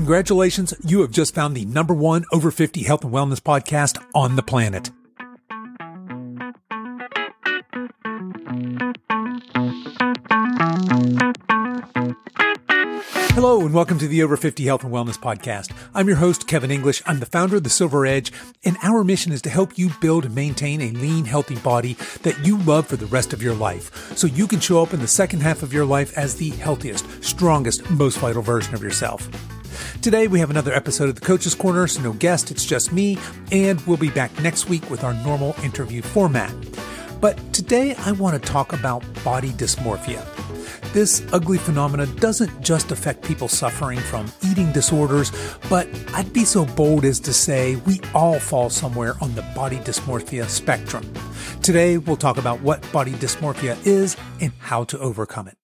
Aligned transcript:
Congratulations, 0.00 0.72
you 0.82 1.02
have 1.02 1.10
just 1.10 1.34
found 1.34 1.54
the 1.54 1.66
number 1.66 1.92
one 1.92 2.24
over 2.32 2.50
50 2.50 2.84
health 2.84 3.04
and 3.04 3.12
wellness 3.12 3.38
podcast 3.38 4.02
on 4.14 4.34
the 4.34 4.42
planet. 4.42 4.90
Hello 13.34 13.60
and 13.60 13.74
welcome 13.74 13.98
to 13.98 14.08
the 14.08 14.22
Over 14.22 14.38
50 14.38 14.64
Health 14.64 14.84
and 14.84 14.92
Wellness 14.92 15.18
Podcast. 15.18 15.70
I'm 15.94 16.08
your 16.08 16.16
host, 16.16 16.48
Kevin 16.48 16.70
English. 16.70 17.02
I'm 17.04 17.20
the 17.20 17.26
founder 17.26 17.56
of 17.56 17.64
the 17.64 17.68
Silver 17.68 18.06
Edge, 18.06 18.32
and 18.64 18.78
our 18.82 19.04
mission 19.04 19.32
is 19.32 19.42
to 19.42 19.50
help 19.50 19.76
you 19.76 19.90
build 20.00 20.24
and 20.24 20.34
maintain 20.34 20.80
a 20.80 20.92
lean, 20.92 21.26
healthy 21.26 21.56
body 21.56 21.92
that 22.22 22.42
you 22.46 22.56
love 22.62 22.86
for 22.86 22.96
the 22.96 23.04
rest 23.04 23.34
of 23.34 23.42
your 23.42 23.54
life 23.54 24.16
so 24.16 24.26
you 24.26 24.46
can 24.46 24.60
show 24.60 24.82
up 24.82 24.94
in 24.94 25.00
the 25.00 25.06
second 25.06 25.40
half 25.40 25.62
of 25.62 25.74
your 25.74 25.84
life 25.84 26.16
as 26.16 26.36
the 26.36 26.48
healthiest, 26.48 27.22
strongest, 27.22 27.88
most 27.90 28.16
vital 28.16 28.40
version 28.40 28.74
of 28.74 28.82
yourself. 28.82 29.28
Today 30.02 30.28
we 30.28 30.40
have 30.40 30.50
another 30.50 30.72
episode 30.72 31.08
of 31.08 31.14
the 31.14 31.20
Coach's 31.20 31.54
Corner, 31.54 31.86
so 31.86 32.00
no 32.00 32.12
guest, 32.14 32.50
it's 32.50 32.64
just 32.64 32.92
me, 32.92 33.18
and 33.52 33.80
we'll 33.82 33.96
be 33.96 34.10
back 34.10 34.30
next 34.40 34.68
week 34.68 34.88
with 34.90 35.04
our 35.04 35.14
normal 35.14 35.54
interview 35.62 36.02
format. 36.02 36.52
But 37.20 37.52
today 37.52 37.94
I 37.96 38.12
want 38.12 38.42
to 38.42 38.48
talk 38.50 38.72
about 38.72 39.04
body 39.22 39.50
dysmorphia. 39.50 40.24
This 40.92 41.22
ugly 41.32 41.58
phenomena 41.58 42.06
doesn't 42.06 42.62
just 42.62 42.90
affect 42.90 43.22
people 43.22 43.46
suffering 43.46 44.00
from 44.00 44.32
eating 44.42 44.72
disorders, 44.72 45.30
but 45.68 45.86
I'd 46.14 46.32
be 46.32 46.44
so 46.44 46.64
bold 46.64 47.04
as 47.04 47.20
to 47.20 47.32
say 47.32 47.76
we 47.76 48.00
all 48.14 48.40
fall 48.40 48.70
somewhere 48.70 49.14
on 49.20 49.34
the 49.34 49.42
body 49.54 49.76
dysmorphia 49.78 50.48
spectrum. 50.48 51.12
Today, 51.62 51.98
we'll 51.98 52.16
talk 52.16 52.38
about 52.38 52.60
what 52.62 52.90
body 52.90 53.12
dysmorphia 53.12 53.78
is 53.86 54.16
and 54.40 54.52
how 54.58 54.84
to 54.84 54.98
overcome 54.98 55.46
it. 55.46 55.59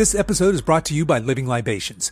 This 0.00 0.14
episode 0.14 0.54
is 0.54 0.62
brought 0.62 0.86
to 0.86 0.94
you 0.94 1.04
by 1.04 1.18
Living 1.18 1.46
Libations. 1.46 2.10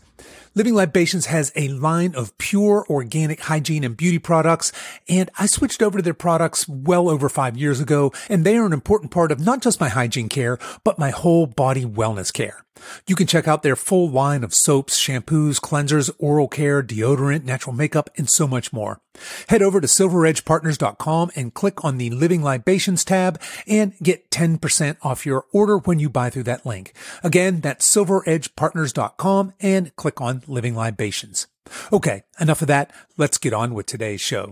Living 0.54 0.74
Libations 0.74 1.26
has 1.26 1.52
a 1.54 1.68
line 1.68 2.14
of 2.14 2.36
pure 2.38 2.84
organic 2.88 3.40
hygiene 3.40 3.84
and 3.84 3.96
beauty 3.96 4.18
products, 4.18 4.72
and 5.08 5.30
I 5.38 5.46
switched 5.46 5.82
over 5.82 5.98
to 5.98 6.02
their 6.02 6.14
products 6.14 6.68
well 6.68 7.08
over 7.08 7.28
five 7.28 7.56
years 7.56 7.80
ago, 7.80 8.12
and 8.28 8.44
they 8.44 8.56
are 8.56 8.66
an 8.66 8.72
important 8.72 9.10
part 9.10 9.30
of 9.30 9.40
not 9.40 9.62
just 9.62 9.80
my 9.80 9.88
hygiene 9.88 10.28
care, 10.28 10.58
but 10.84 10.98
my 10.98 11.10
whole 11.10 11.46
body 11.46 11.84
wellness 11.84 12.32
care. 12.32 12.64
You 13.06 13.16
can 13.16 13.26
check 13.26 13.48
out 13.48 13.62
their 13.62 13.76
full 13.76 14.10
line 14.10 14.44
of 14.44 14.54
soaps, 14.54 14.98
shampoos, 14.98 15.60
cleansers, 15.60 16.10
oral 16.18 16.48
care, 16.48 16.82
deodorant, 16.82 17.44
natural 17.44 17.74
makeup, 17.74 18.10
and 18.16 18.28
so 18.28 18.46
much 18.46 18.72
more. 18.72 19.00
Head 19.48 19.62
over 19.62 19.80
to 19.80 19.86
silveredgepartners.com 19.86 21.32
and 21.34 21.54
click 21.54 21.84
on 21.84 21.98
the 21.98 22.10
Living 22.10 22.42
Libations 22.42 23.04
tab 23.04 23.40
and 23.66 23.94
get 24.00 24.30
10% 24.30 24.96
off 25.02 25.26
your 25.26 25.46
order 25.52 25.78
when 25.78 25.98
you 25.98 26.08
buy 26.08 26.30
through 26.30 26.44
that 26.44 26.64
link. 26.64 26.92
Again, 27.24 27.60
that's 27.60 27.92
silveredgepartners.com 27.92 29.54
and 29.60 29.96
click 29.96 30.07
on 30.16 30.42
Living 30.46 30.74
Libations. 30.74 31.46
Okay, 31.92 32.22
enough 32.40 32.62
of 32.62 32.68
that. 32.68 32.90
Let's 33.16 33.38
get 33.38 33.52
on 33.52 33.74
with 33.74 33.86
today's 33.86 34.20
show. 34.20 34.50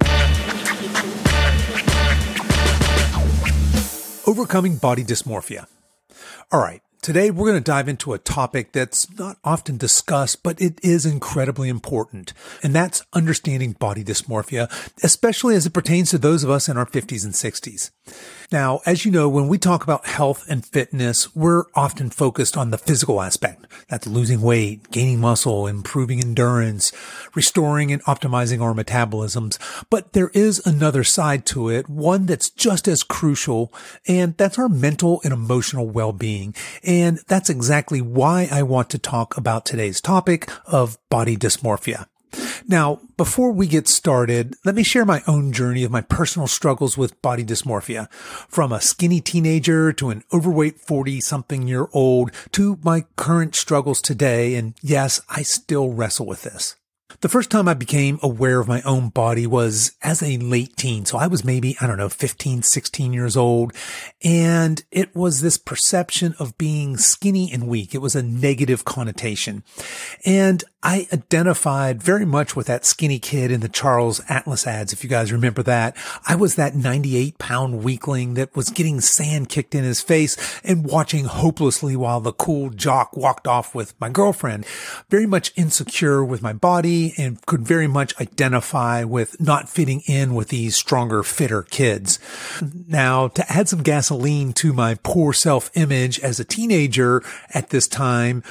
Overcoming 4.27 4.77
body 4.77 5.05
dysmorphia. 5.05 5.67
All 6.53 6.61
right. 6.61 6.83
Today, 7.03 7.31
we're 7.31 7.47
going 7.47 7.63
to 7.63 7.65
dive 7.65 7.89
into 7.89 8.15
a 8.15 8.19
topic 8.19 8.73
that's 8.73 9.09
not 9.17 9.39
often 9.45 9.77
discussed, 9.77 10.43
but 10.43 10.61
it 10.61 10.81
is 10.83 11.07
incredibly 11.07 11.69
important. 11.69 12.33
And 12.63 12.75
that's 12.75 13.05
understanding 13.13 13.73
body 13.73 14.03
dysmorphia, 14.03 14.69
especially 15.05 15.55
as 15.55 15.67
it 15.67 15.73
pertains 15.73 16.11
to 16.11 16.19
those 16.19 16.43
of 16.43 16.51
us 16.51 16.69
in 16.69 16.77
our 16.77 16.87
50s 16.87 17.25
and 17.25 17.35
60s. 17.35 17.91
Now, 18.53 18.81
as 18.87 19.05
you 19.05 19.11
know, 19.11 19.29
when 19.29 19.49
we 19.49 19.59
talk 19.59 19.83
about 19.83 20.07
health 20.07 20.45
and 20.49 20.65
fitness, 20.65 21.35
we're 21.35 21.65
often 21.75 22.11
focused 22.11 22.57
on 22.57 22.71
the 22.71 22.79
physical 22.79 23.21
aspect. 23.21 23.67
That's 23.89 24.07
losing 24.07 24.41
weight, 24.41 24.91
gaining 24.93 25.21
muscle, 25.21 25.67
improving 25.67 26.21
endurance, 26.21 26.93
restoring 27.35 27.91
and 27.93 28.03
optimizing 28.05 28.61
our 28.61 28.73
metabolisms. 28.73 29.59
But 29.91 30.13
there 30.13 30.31
is 30.33 30.65
another 30.65 31.03
side 31.03 31.45
to 31.47 31.69
it, 31.69 31.89
one 31.89 32.27
that's 32.27 32.51
just 32.51 32.87
as 32.87 33.03
crucial, 33.03 33.73
and 34.07 34.37
that's 34.37 34.59
our 34.59 34.69
mental 34.69 35.21
and 35.25 35.33
emotional 35.33 35.89
well-being. 35.89 36.55
And 36.87 37.19
that's 37.27 37.51
exactly 37.51 38.01
why 38.01 38.49
I 38.51 38.63
want 38.63 38.91
to 38.91 38.99
talk 38.99 39.37
about 39.37 39.67
today's 39.67 40.01
topic 40.01 40.49
of 40.67 40.99
body 41.11 41.37
dysmorphia. 41.37 42.07
Now, 42.69 43.01
before 43.17 43.53
we 43.53 43.67
get 43.67 43.89
started, 43.89 44.55
let 44.65 44.75
me 44.75 44.83
share 44.83 45.05
my 45.05 45.23
own 45.27 45.53
journey 45.53 45.85
of 45.85 45.91
my 45.91 46.01
personal 46.01 46.47
struggles 46.47 46.97
with 46.97 47.21
body 47.23 47.45
dysmorphia. 47.45 48.11
From 48.13 48.73
a 48.73 48.81
skinny 48.81 49.21
teenager 49.21 49.93
to 49.95 50.11
an 50.11 50.23
overweight 50.33 50.81
40 50.81 51.21
something 51.21 51.67
year 51.67 51.89
old 51.93 52.31
to 52.53 52.79
my 52.83 53.05
current 53.17 53.55
struggles 53.55 54.01
today. 54.01 54.55
And 54.55 54.75
yes, 54.83 55.21
I 55.29 55.43
still 55.43 55.91
wrestle 55.91 56.27
with 56.27 56.43
this. 56.43 56.77
The 57.21 57.29
first 57.29 57.51
time 57.51 57.67
I 57.67 57.75
became 57.75 58.19
aware 58.23 58.61
of 58.61 58.69
my 58.69 58.83
own 58.83 59.09
body 59.09 59.47
was 59.47 59.97
as 60.03 60.23
a 60.23 60.37
late 60.37 60.77
teen. 60.77 61.07
So 61.07 61.17
I 61.17 61.27
was 61.27 61.45
maybe, 61.45 61.77
I 61.81 61.87
don't 61.87 61.97
know, 61.97 62.09
15, 62.09 62.63
16 62.63 63.13
years 63.13 63.37
old. 63.37 63.73
And 64.23 64.83
it 64.91 65.15
was 65.17 65.41
this 65.41 65.57
perception 65.57 66.35
of 66.39 66.59
being 66.59 66.97
skinny 66.99 67.51
and 67.53 67.69
weak. 67.69 67.95
It 67.95 68.03
was 68.03 68.15
a 68.15 68.23
negative 68.23 68.85
connotation. 68.85 69.65
And 70.25 70.63
I 70.83 71.09
identified 71.13 72.03
very 72.03 72.25
much 72.25 72.55
with 72.55 72.69
that 72.69 72.85
skinny 72.85 73.19
kid 73.19 73.51
in 73.51 73.61
the 73.61 73.69
Charles 73.69 74.21
Atlas 74.29 74.67
ads. 74.67 74.93
If 74.93 75.03
you 75.03 75.11
guys 75.11 75.33
remember 75.33 75.63
that, 75.65 75.97
I 76.29 76.37
was 76.37 76.55
that 76.55 76.77
98 76.77 77.39
pound 77.39 77.83
weakling 77.83 78.35
that 78.35 78.55
was 78.55 78.71
getting 78.71 79.01
sand 79.01 79.49
kicked 79.49 79.75
in 79.75 79.83
his 79.83 80.01
face 80.01 80.37
and 80.63 80.87
watching 80.87 81.25
hopelessly 81.25 81.97
while 81.97 82.21
the 82.21 82.33
cool 82.33 82.71
jock 82.71 83.17
walked 83.17 83.49
off 83.49 83.75
with 83.75 83.95
my 84.01 84.09
girlfriend. 84.11 84.65
Very 85.11 85.27
much 85.27 85.53
insecure 85.57 86.25
with 86.25 86.41
my 86.41 86.53
body 86.53 87.15
and 87.17 87.45
could 87.47 87.63
very 87.63 87.87
much 87.87 88.19
identify 88.21 89.05
with 89.05 89.41
not 89.41 89.69
fitting 89.69 90.03
in 90.07 90.35
with 90.35 90.49
these 90.49 90.77
stronger, 90.77 91.23
fitter 91.23 91.63
kids. 91.63 92.19
Now, 92.89 93.29
to 93.29 93.53
add 93.53 93.69
some 93.69 93.83
gasoline 93.83 94.53
to 94.55 94.73
my 94.73 94.97
poor 95.03 95.33
self 95.33 95.71
image 95.75 96.21
as 96.21 96.41
a 96.41 96.45
teenager 96.45 97.23
at 97.53 97.71
this 97.71 97.89
time, 97.89 98.43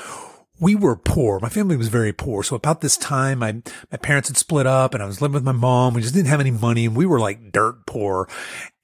we 0.60 0.76
were 0.76 0.96
poor. 0.96 1.40
My 1.40 1.50
family 1.50 1.76
was 1.76 1.90
very 1.90 2.14
poor. 2.14 2.44
So 2.44 2.56
about 2.56 2.82
this 2.82 2.98
time, 2.98 3.40
my, 3.40 3.62
my 3.92 3.98
parents 3.98 4.30
had 4.30 4.38
split 4.38 4.66
up 4.66 4.94
and 4.94 5.04
I 5.04 5.06
was 5.06 5.22
living 5.22 5.34
with 5.34 5.44
my 5.44 5.52
mom. 5.52 5.94
We 5.94 6.02
just 6.02 6.14
didn't 6.14 6.30
have 6.30 6.40
any 6.40 6.52
money 6.52 6.86
and 6.86 6.96
we 6.96 7.06
were 7.06 7.20
like 7.20 7.52
dirt 7.52 7.86
poor. 7.86 8.30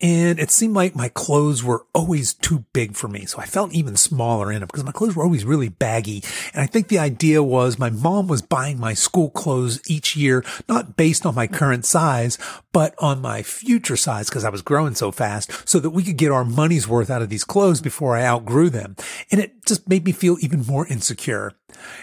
And 0.01 0.39
it 0.39 0.49
seemed 0.49 0.73
like 0.73 0.95
my 0.95 1.09
clothes 1.09 1.63
were 1.63 1.85
always 1.93 2.33
too 2.33 2.65
big 2.73 2.95
for 2.95 3.07
me. 3.07 3.25
So 3.25 3.37
I 3.37 3.45
felt 3.45 3.71
even 3.71 3.95
smaller 3.95 4.51
in 4.51 4.59
them 4.59 4.67
because 4.67 4.83
my 4.83 4.91
clothes 4.91 5.15
were 5.15 5.23
always 5.23 5.45
really 5.45 5.69
baggy. 5.69 6.23
And 6.53 6.63
I 6.63 6.65
think 6.65 6.87
the 6.87 6.97
idea 6.97 7.43
was 7.43 7.77
my 7.77 7.91
mom 7.91 8.27
was 8.27 8.41
buying 8.41 8.79
my 8.79 8.95
school 8.95 9.29
clothes 9.29 9.79
each 9.87 10.15
year, 10.15 10.43
not 10.67 10.97
based 10.97 11.25
on 11.25 11.35
my 11.35 11.45
current 11.45 11.85
size, 11.85 12.39
but 12.73 12.95
on 12.97 13.21
my 13.21 13.43
future 13.43 13.95
size 13.95 14.27
because 14.27 14.43
I 14.43 14.49
was 14.49 14.63
growing 14.63 14.95
so 14.95 15.11
fast 15.11 15.69
so 15.69 15.79
that 15.79 15.91
we 15.91 16.03
could 16.03 16.17
get 16.17 16.31
our 16.31 16.45
money's 16.45 16.87
worth 16.87 17.11
out 17.11 17.21
of 17.21 17.29
these 17.29 17.43
clothes 17.43 17.79
before 17.79 18.17
I 18.17 18.25
outgrew 18.25 18.71
them. 18.71 18.95
And 19.31 19.39
it 19.39 19.65
just 19.65 19.87
made 19.87 20.03
me 20.03 20.11
feel 20.11 20.37
even 20.41 20.65
more 20.65 20.85
insecure. 20.87 21.53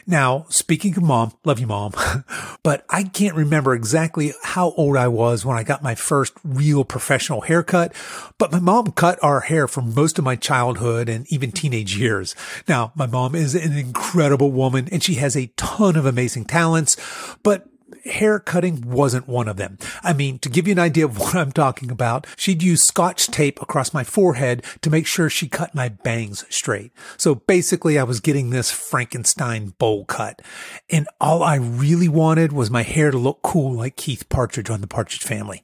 Now, 0.07 0.47
speaking 0.49 0.97
of 0.97 1.03
mom, 1.03 1.33
love 1.45 1.61
you 1.61 1.67
mom, 1.67 1.93
but 2.63 2.87
I 2.89 3.05
can't 3.05 3.35
remember 3.37 3.75
exactly 3.75 4.33
how 4.43 4.71
old 4.73 4.97
I 4.97 5.09
was 5.09 5.45
when 5.45 5.59
I 5.59 5.63
got 5.63 5.83
my 5.83 5.95
first 5.95 6.33
real 6.43 6.85
professional 6.85 7.43
haircut, 7.43 7.93
but 8.39 8.51
my 8.51 8.61
mom 8.61 8.93
cut 8.93 9.23
our 9.23 9.41
hair 9.41 9.69
for 9.69 9.83
most 9.83 10.19
of 10.19 10.25
my 10.25 10.37
childhood 10.37 11.09
and 11.09 11.31
even 11.31 11.53
teenage 11.53 11.97
years. 11.97 12.35
Now, 12.67 12.93
my 12.95 13.07
mom 13.07 13.35
is 13.35 13.55
an 13.55 13.77
incredible 13.77 14.51
woman 14.51 14.89
and 14.91 15.03
she 15.03 15.15
has 15.15 15.37
a 15.37 15.53
ton 15.57 15.97
of 15.97 16.07
amazing 16.07 16.47
talents, 16.47 16.97
but 17.43 17.69
hair 18.09 18.39
cutting 18.39 18.83
wasn't 18.89 19.29
one 19.29 19.49
of 19.49 19.57
them. 19.57 19.79
I 20.03 20.13
mean, 20.13 20.39
to 20.41 20.49
give 20.49 20.67
you 20.67 20.73
an 20.73 20.79
idea 20.79 21.05
of 21.05 21.19
what 21.19 21.35
I'm 21.35 21.53
talking 21.53 21.91
about, 21.91 22.27
she'd 22.37 22.63
use 22.63 22.83
scotch 22.83 23.27
tape 23.29 23.61
across 23.61 23.95
my 23.95 24.05
forehead 24.05 24.65
to 24.83 24.91
make 24.91 25.07
sure 25.07 25.31
she 25.31 25.49
cut 25.49 25.75
my 25.75 25.89
bangs 25.89 26.45
straight. 26.49 26.93
So 27.17 27.37
basically 27.37 27.99
I 27.99 28.05
was 28.05 28.21
getting 28.21 28.51
this 28.51 28.71
Frankenstein 28.71 29.75
bowl 29.79 30.05
cut. 30.05 30.43
And 30.91 31.09
all 31.21 31.43
I 31.43 31.57
really 31.57 32.09
wanted 32.09 32.53
was 32.53 32.71
my 32.71 32.83
hair 32.83 33.11
to 33.11 33.19
look 33.19 33.43
cool 33.43 33.73
like 33.73 33.97
Keith 33.97 34.29
Partridge 34.29 34.71
on 34.71 34.81
the 34.81 34.87
Partridge 34.87 35.23
family. 35.23 35.63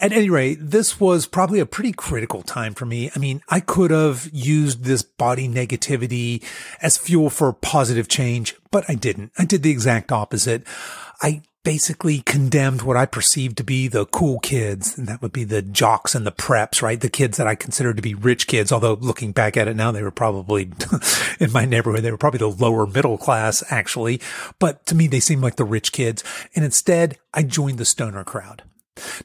At 0.00 0.12
any 0.12 0.28
rate, 0.28 0.58
this 0.60 0.98
was 0.98 1.26
probably 1.26 1.60
a 1.60 1.66
pretty 1.66 1.92
critical 1.92 2.42
time 2.42 2.74
for 2.74 2.84
me. 2.84 3.10
I 3.14 3.18
mean, 3.18 3.42
I 3.48 3.60
could 3.60 3.90
have 3.90 4.28
used 4.32 4.84
this 4.84 5.02
body 5.02 5.48
negativity 5.48 6.42
as 6.82 6.98
fuel 6.98 7.30
for 7.30 7.52
positive 7.52 8.08
change, 8.08 8.56
but 8.70 8.84
I 8.88 8.96
didn't. 8.96 9.32
I 9.38 9.44
did 9.44 9.62
the 9.62 9.70
exact 9.70 10.10
opposite. 10.10 10.66
I 11.22 11.42
basically 11.64 12.20
condemned 12.20 12.82
what 12.82 12.96
I 12.96 13.06
perceived 13.06 13.56
to 13.56 13.64
be 13.64 13.88
the 13.88 14.04
cool 14.06 14.38
kids. 14.38 14.96
And 14.96 15.08
that 15.08 15.22
would 15.22 15.32
be 15.32 15.44
the 15.44 15.62
jocks 15.62 16.14
and 16.14 16.26
the 16.26 16.30
preps, 16.30 16.82
right? 16.82 17.00
The 17.00 17.08
kids 17.08 17.38
that 17.38 17.46
I 17.46 17.54
considered 17.54 17.96
to 17.96 18.02
be 18.02 18.14
rich 18.14 18.46
kids. 18.46 18.70
Although 18.70 18.94
looking 18.94 19.32
back 19.32 19.56
at 19.56 19.66
it 19.66 19.74
now, 19.74 19.90
they 19.90 20.02
were 20.02 20.10
probably 20.10 20.70
in 21.40 21.50
my 21.52 21.64
neighborhood. 21.64 22.02
They 22.02 22.10
were 22.10 22.18
probably 22.18 22.38
the 22.38 22.48
lower 22.48 22.86
middle 22.86 23.16
class, 23.16 23.64
actually. 23.70 24.20
But 24.58 24.84
to 24.86 24.94
me, 24.94 25.06
they 25.06 25.20
seemed 25.20 25.42
like 25.42 25.56
the 25.56 25.64
rich 25.64 25.90
kids. 25.90 26.22
And 26.54 26.64
instead 26.64 27.18
I 27.32 27.42
joined 27.42 27.78
the 27.78 27.86
stoner 27.86 28.24
crowd. 28.24 28.62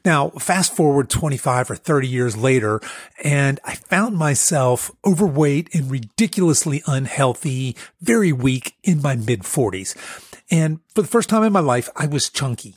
Now, 0.04 0.30
fast 0.30 0.74
forward 0.74 1.10
25 1.10 1.70
or 1.70 1.76
30 1.76 2.08
years 2.08 2.36
later, 2.36 2.80
and 3.22 3.60
I 3.64 3.76
found 3.76 4.16
myself 4.16 4.90
overweight 5.06 5.72
and 5.72 5.90
ridiculously 5.90 6.82
unhealthy, 6.86 7.76
very 8.00 8.32
weak 8.32 8.74
in 8.82 9.00
my 9.00 9.14
mid 9.14 9.42
40s. 9.42 9.94
And 10.50 10.80
for 10.94 11.02
the 11.02 11.08
first 11.08 11.28
time 11.28 11.44
in 11.44 11.52
my 11.52 11.60
life, 11.60 11.88
I 11.96 12.06
was 12.06 12.28
chunky 12.28 12.76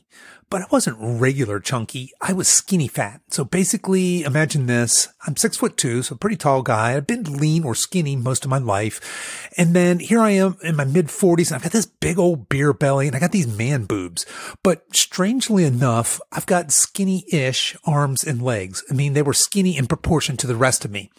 but 0.50 0.62
I 0.62 0.66
wasn't 0.72 0.98
regular 1.00 1.60
chunky. 1.60 2.12
I 2.22 2.34
was 2.34 2.48
skinny 2.48 2.88
fat. 2.88 3.22
So 3.30 3.44
basically 3.44 4.24
imagine 4.24 4.68
this. 4.68 5.08
I'm 5.26 5.36
six 5.36 5.58
foot 5.58 5.78
two, 5.78 6.02
so 6.02 6.16
pretty 6.16 6.36
tall 6.36 6.62
guy. 6.62 6.96
I've 6.96 7.08
been 7.08 7.24
lean 7.24 7.64
or 7.64 7.76
skinny 7.76 8.16
most 8.16 8.44
of 8.44 8.50
my 8.50 8.58
life. 8.58 9.50
And 9.58 9.76
then 9.76 10.00
here 10.00 10.20
I 10.20 10.32
am 10.32 10.58
in 10.64 10.76
my 10.76 10.86
mid 10.86 11.10
forties 11.10 11.52
and 11.52 11.56
I've 11.56 11.64
got 11.64 11.72
this 11.72 11.86
big 11.86 12.20
old 12.20 12.50
beer 12.50 12.74
belly 12.74 13.08
and 13.08 13.16
I 13.16 13.20
got 13.20 13.32
these 13.32 13.48
man 13.48 13.86
boobs. 13.86 14.26
But 14.64 14.96
strangely 14.96 15.64
enough, 15.64 16.20
I've 16.32 16.46
got 16.46 16.72
skinny-ish 16.72 17.76
arms 17.86 18.24
and 18.24 18.42
legs. 18.42 18.84
I 18.90 18.94
mean, 18.94 19.14
they 19.14 19.22
were 19.22 19.34
skinny 19.34 19.78
in 19.78 19.88
proportion 19.88 20.38
to 20.38 20.48
the 20.48 20.56
rest 20.56 20.86
of 20.86 20.92
me. 20.92 21.12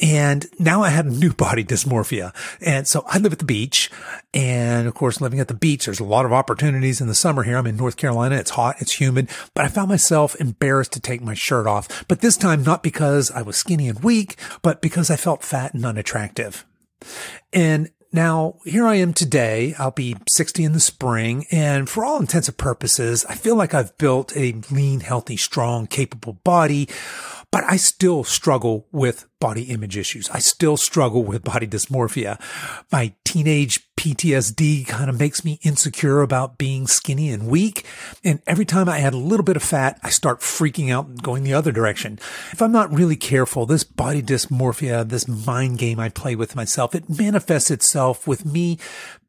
And 0.00 0.46
now 0.58 0.82
I 0.82 0.90
have 0.90 1.06
new 1.06 1.32
body 1.34 1.64
dysmorphia. 1.64 2.34
And 2.60 2.86
so 2.88 3.04
I 3.06 3.18
live 3.18 3.32
at 3.32 3.38
the 3.38 3.44
beach. 3.44 3.90
And 4.32 4.86
of 4.86 4.94
course, 4.94 5.20
living 5.20 5.40
at 5.40 5.48
the 5.48 5.54
beach, 5.54 5.84
there's 5.84 6.00
a 6.00 6.04
lot 6.04 6.24
of 6.24 6.32
opportunities 6.32 7.00
in 7.00 7.06
the 7.08 7.14
summer 7.14 7.42
here. 7.42 7.56
I'm 7.56 7.66
in 7.66 7.76
North 7.76 7.96
Carolina. 7.96 8.36
It's 8.36 8.50
hot 8.54 8.76
it's 8.80 9.00
humid, 9.00 9.28
but 9.54 9.64
I 9.64 9.68
found 9.68 9.88
myself 9.88 10.34
embarrassed 10.40 10.92
to 10.94 11.00
take 11.00 11.22
my 11.22 11.34
shirt 11.34 11.66
off. 11.66 12.04
But 12.08 12.20
this 12.20 12.36
time, 12.36 12.62
not 12.62 12.82
because 12.82 13.30
I 13.30 13.42
was 13.42 13.56
skinny 13.56 13.88
and 13.88 14.02
weak, 14.02 14.36
but 14.62 14.80
because 14.80 15.10
I 15.10 15.16
felt 15.16 15.44
fat 15.44 15.74
and 15.74 15.84
unattractive. 15.84 16.64
And 17.52 17.90
now, 18.12 18.58
here 18.64 18.86
I 18.86 18.94
am 18.94 19.12
today. 19.12 19.74
I'll 19.76 19.90
be 19.90 20.16
60 20.30 20.62
in 20.62 20.72
the 20.72 20.80
spring. 20.80 21.46
And 21.50 21.88
for 21.88 22.04
all 22.04 22.20
intents 22.20 22.46
and 22.46 22.56
purposes, 22.56 23.24
I 23.28 23.34
feel 23.34 23.56
like 23.56 23.74
I've 23.74 23.98
built 23.98 24.36
a 24.36 24.54
lean, 24.70 25.00
healthy, 25.00 25.36
strong, 25.36 25.88
capable 25.88 26.34
body 26.44 26.88
but 27.54 27.62
I 27.68 27.76
still 27.76 28.24
struggle 28.24 28.88
with 28.90 29.26
body 29.38 29.62
image 29.70 29.96
issues. 29.96 30.28
I 30.30 30.40
still 30.40 30.76
struggle 30.76 31.22
with 31.22 31.44
body 31.44 31.68
dysmorphia. 31.68 32.40
My 32.90 33.14
teenage 33.24 33.93
PTSD 34.04 34.86
kind 34.86 35.08
of 35.08 35.18
makes 35.18 35.46
me 35.46 35.58
insecure 35.62 36.20
about 36.20 36.58
being 36.58 36.86
skinny 36.86 37.30
and 37.30 37.48
weak. 37.48 37.86
And 38.22 38.42
every 38.46 38.66
time 38.66 38.86
I 38.86 38.98
add 38.98 39.14
a 39.14 39.16
little 39.16 39.44
bit 39.44 39.56
of 39.56 39.62
fat, 39.62 39.98
I 40.02 40.10
start 40.10 40.40
freaking 40.40 40.92
out 40.92 41.06
and 41.06 41.22
going 41.22 41.42
the 41.42 41.54
other 41.54 41.72
direction. 41.72 42.18
If 42.52 42.60
I'm 42.60 42.70
not 42.70 42.92
really 42.92 43.16
careful, 43.16 43.64
this 43.64 43.82
body 43.82 44.20
dysmorphia, 44.20 45.08
this 45.08 45.26
mind 45.26 45.78
game 45.78 45.98
I 45.98 46.10
play 46.10 46.36
with 46.36 46.54
myself, 46.54 46.94
it 46.94 47.08
manifests 47.08 47.70
itself 47.70 48.26
with 48.26 48.44
me 48.44 48.78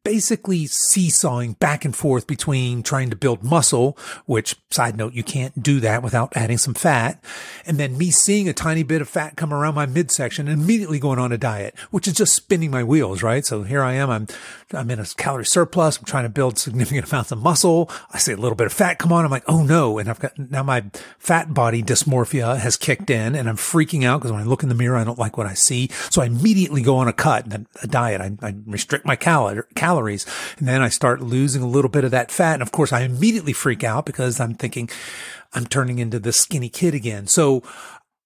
basically 0.06 0.68
seesawing 0.68 1.54
back 1.54 1.83
and 1.83 1.95
forth 1.95 2.27
between 2.27 2.83
trying 2.83 3.10
to 3.10 3.16
build 3.16 3.44
muscle, 3.44 3.98
which 4.27 4.56
side 4.69 4.95
note, 4.95 5.13
you 5.13 5.24
can't 5.24 5.62
do 5.62 5.80
that 5.81 6.04
without 6.04 6.31
adding 6.38 6.60
some 6.60 6.75
fat. 6.75 7.22
And 7.66 7.77
then 7.77 7.98
me 7.98 8.12
seeing 8.12 8.48
a 8.48 8.54
tiny 8.54 8.83
bit 8.83 9.01
of 9.01 9.10
fat 9.10 9.36
come 9.36 9.51
around 9.51 9.74
my 9.74 9.88
midsection 9.88 10.48
and 10.48 10.62
immediately 10.62 11.00
going 11.00 11.18
on 11.18 11.31
a 11.31 11.39
diet, 11.39 11.77
which 11.89 12.07
is 12.07 12.13
just 12.13 12.33
spinning 12.33 12.69
my 12.69 12.83
wheels, 12.83 13.24
right? 13.24 13.44
So 13.44 13.63
here 13.63 13.81
I 13.81 13.94
am. 13.94 14.12
I'm, 14.12 14.27
I'm 14.73 14.89
in 14.89 15.00
a 15.00 15.06
calorie 15.06 15.45
surplus. 15.45 15.97
I'm 15.97 16.06
trying 16.06 16.23
to 16.23 16.29
build 16.29 16.57
significant 16.57 17.07
amounts 17.12 17.31
of 17.31 17.41
muscle. 17.41 17.89
I 18.12 18.17
see 18.17 18.33
a 18.33 18.38
little 18.38 18.56
bit 18.56 18.67
of 18.67 18.73
fat 18.73 19.00
come 19.00 19.12
on. 19.12 19.25
I'm 19.25 19.31
like, 19.31 19.44
Oh 19.47 19.63
no. 19.63 19.97
And 19.97 20.09
I've 20.09 20.19
got 20.19 20.38
now 20.38 20.63
my 20.63 20.85
fat 21.19 21.53
body 21.53 21.83
dysmorphia 21.83 22.57
has 22.57 22.77
kicked 22.77 23.09
in 23.09 23.35
and 23.35 23.47
I'm 23.47 23.57
freaking 23.57 24.06
out 24.06 24.19
because 24.19 24.31
when 24.31 24.41
I 24.41 24.45
look 24.45 24.63
in 24.63 24.69
the 24.69 24.75
mirror, 24.75 24.97
I 24.97 25.03
don't 25.03 25.19
like 25.19 25.38
what 25.38 25.47
I 25.47 25.53
see. 25.53 25.89
So 26.09 26.21
I 26.21 26.25
immediately 26.25 26.81
go 26.81 26.97
on 26.97 27.07
a 27.07 27.13
cut 27.13 27.45
and 27.45 27.67
a 27.81 27.88
diet. 27.88 28.21
I, 28.21 28.31
I 28.41 28.56
restrict 28.65 29.06
my 29.06 29.15
calories 29.15 29.63
calories. 29.75 30.25
And 30.57 30.67
then 30.67 30.81
I 30.81 30.89
start 30.89 31.21
losing 31.21 31.62
a 31.62 31.67
little 31.67 31.89
bit 31.89 32.03
of 32.03 32.12
that 32.12 32.31
fat. 32.31 32.53
And 32.53 32.62
of 32.62 32.71
course, 32.71 32.91
I 32.91 33.01
immediately 33.01 33.53
freak 33.53 33.83
out 33.83 34.06
because 34.06 34.39
I'm 34.39 34.56
thinking 34.56 34.89
I'm 35.53 35.65
turning 35.65 36.00
into 36.00 36.19
the 36.19 36.33
skinny 36.33 36.69
kid 36.69 36.94
again. 36.94 37.27
So 37.27 37.63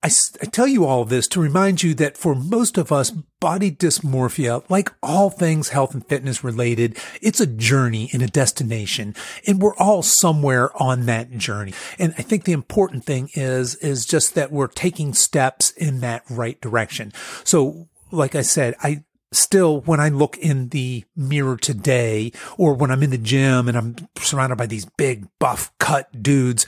I, 0.01 0.09
I, 0.41 0.45
tell 0.45 0.67
you 0.67 0.85
all 0.85 1.03
this 1.03 1.27
to 1.29 1.41
remind 1.41 1.83
you 1.83 1.93
that 1.95 2.15
for 2.15 2.33
most 2.33 2.77
of 2.77 2.89
us, 2.89 3.11
body 3.11 3.69
dysmorphia, 3.69 4.63
like 4.69 4.93
all 5.03 5.29
things 5.29 5.69
health 5.69 5.93
and 5.93 6.05
fitness 6.05 6.41
related, 6.41 6.97
it's 7.21 7.41
a 7.41 7.47
journey 7.47 8.09
and 8.13 8.21
a 8.21 8.27
destination. 8.27 9.13
And 9.45 9.61
we're 9.61 9.75
all 9.75 10.01
somewhere 10.01 10.71
on 10.81 11.05
that 11.07 11.31
journey. 11.37 11.73
And 11.97 12.13
I 12.17 12.21
think 12.21 12.45
the 12.45 12.53
important 12.53 13.03
thing 13.03 13.29
is, 13.33 13.75
is 13.75 14.05
just 14.05 14.35
that 14.35 14.53
we're 14.53 14.67
taking 14.67 15.13
steps 15.13 15.71
in 15.71 15.99
that 15.99 16.23
right 16.29 16.59
direction. 16.61 17.11
So 17.43 17.89
like 18.11 18.35
I 18.35 18.41
said, 18.41 18.75
I, 18.81 19.03
still 19.31 19.81
when 19.81 19.99
I 19.99 20.09
look 20.09 20.37
in 20.37 20.69
the 20.69 21.03
mirror 21.15 21.57
today 21.57 22.31
or 22.57 22.73
when 22.73 22.91
I'm 22.91 23.03
in 23.03 23.11
the 23.11 23.17
gym 23.17 23.67
and 23.67 23.77
I'm 23.77 23.95
surrounded 24.17 24.57
by 24.57 24.65
these 24.65 24.85
big 24.85 25.27
buff 25.39 25.71
cut 25.79 26.23
dudes, 26.23 26.65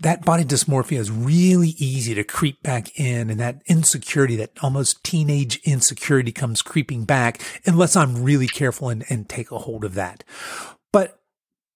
that 0.00 0.24
body 0.24 0.44
dysmorphia 0.44 0.98
is 0.98 1.10
really 1.10 1.74
easy 1.78 2.14
to 2.14 2.24
creep 2.24 2.62
back 2.62 2.98
in 2.98 3.30
and 3.30 3.40
that 3.40 3.62
insecurity, 3.66 4.36
that 4.36 4.52
almost 4.62 5.02
teenage 5.02 5.60
insecurity 5.64 6.32
comes 6.32 6.62
creeping 6.62 7.04
back 7.04 7.40
unless 7.64 7.96
I'm 7.96 8.22
really 8.22 8.48
careful 8.48 8.88
and, 8.88 9.04
and 9.08 9.28
take 9.28 9.50
a 9.50 9.58
hold 9.58 9.84
of 9.84 9.94
that. 9.94 10.24
But 10.92 11.21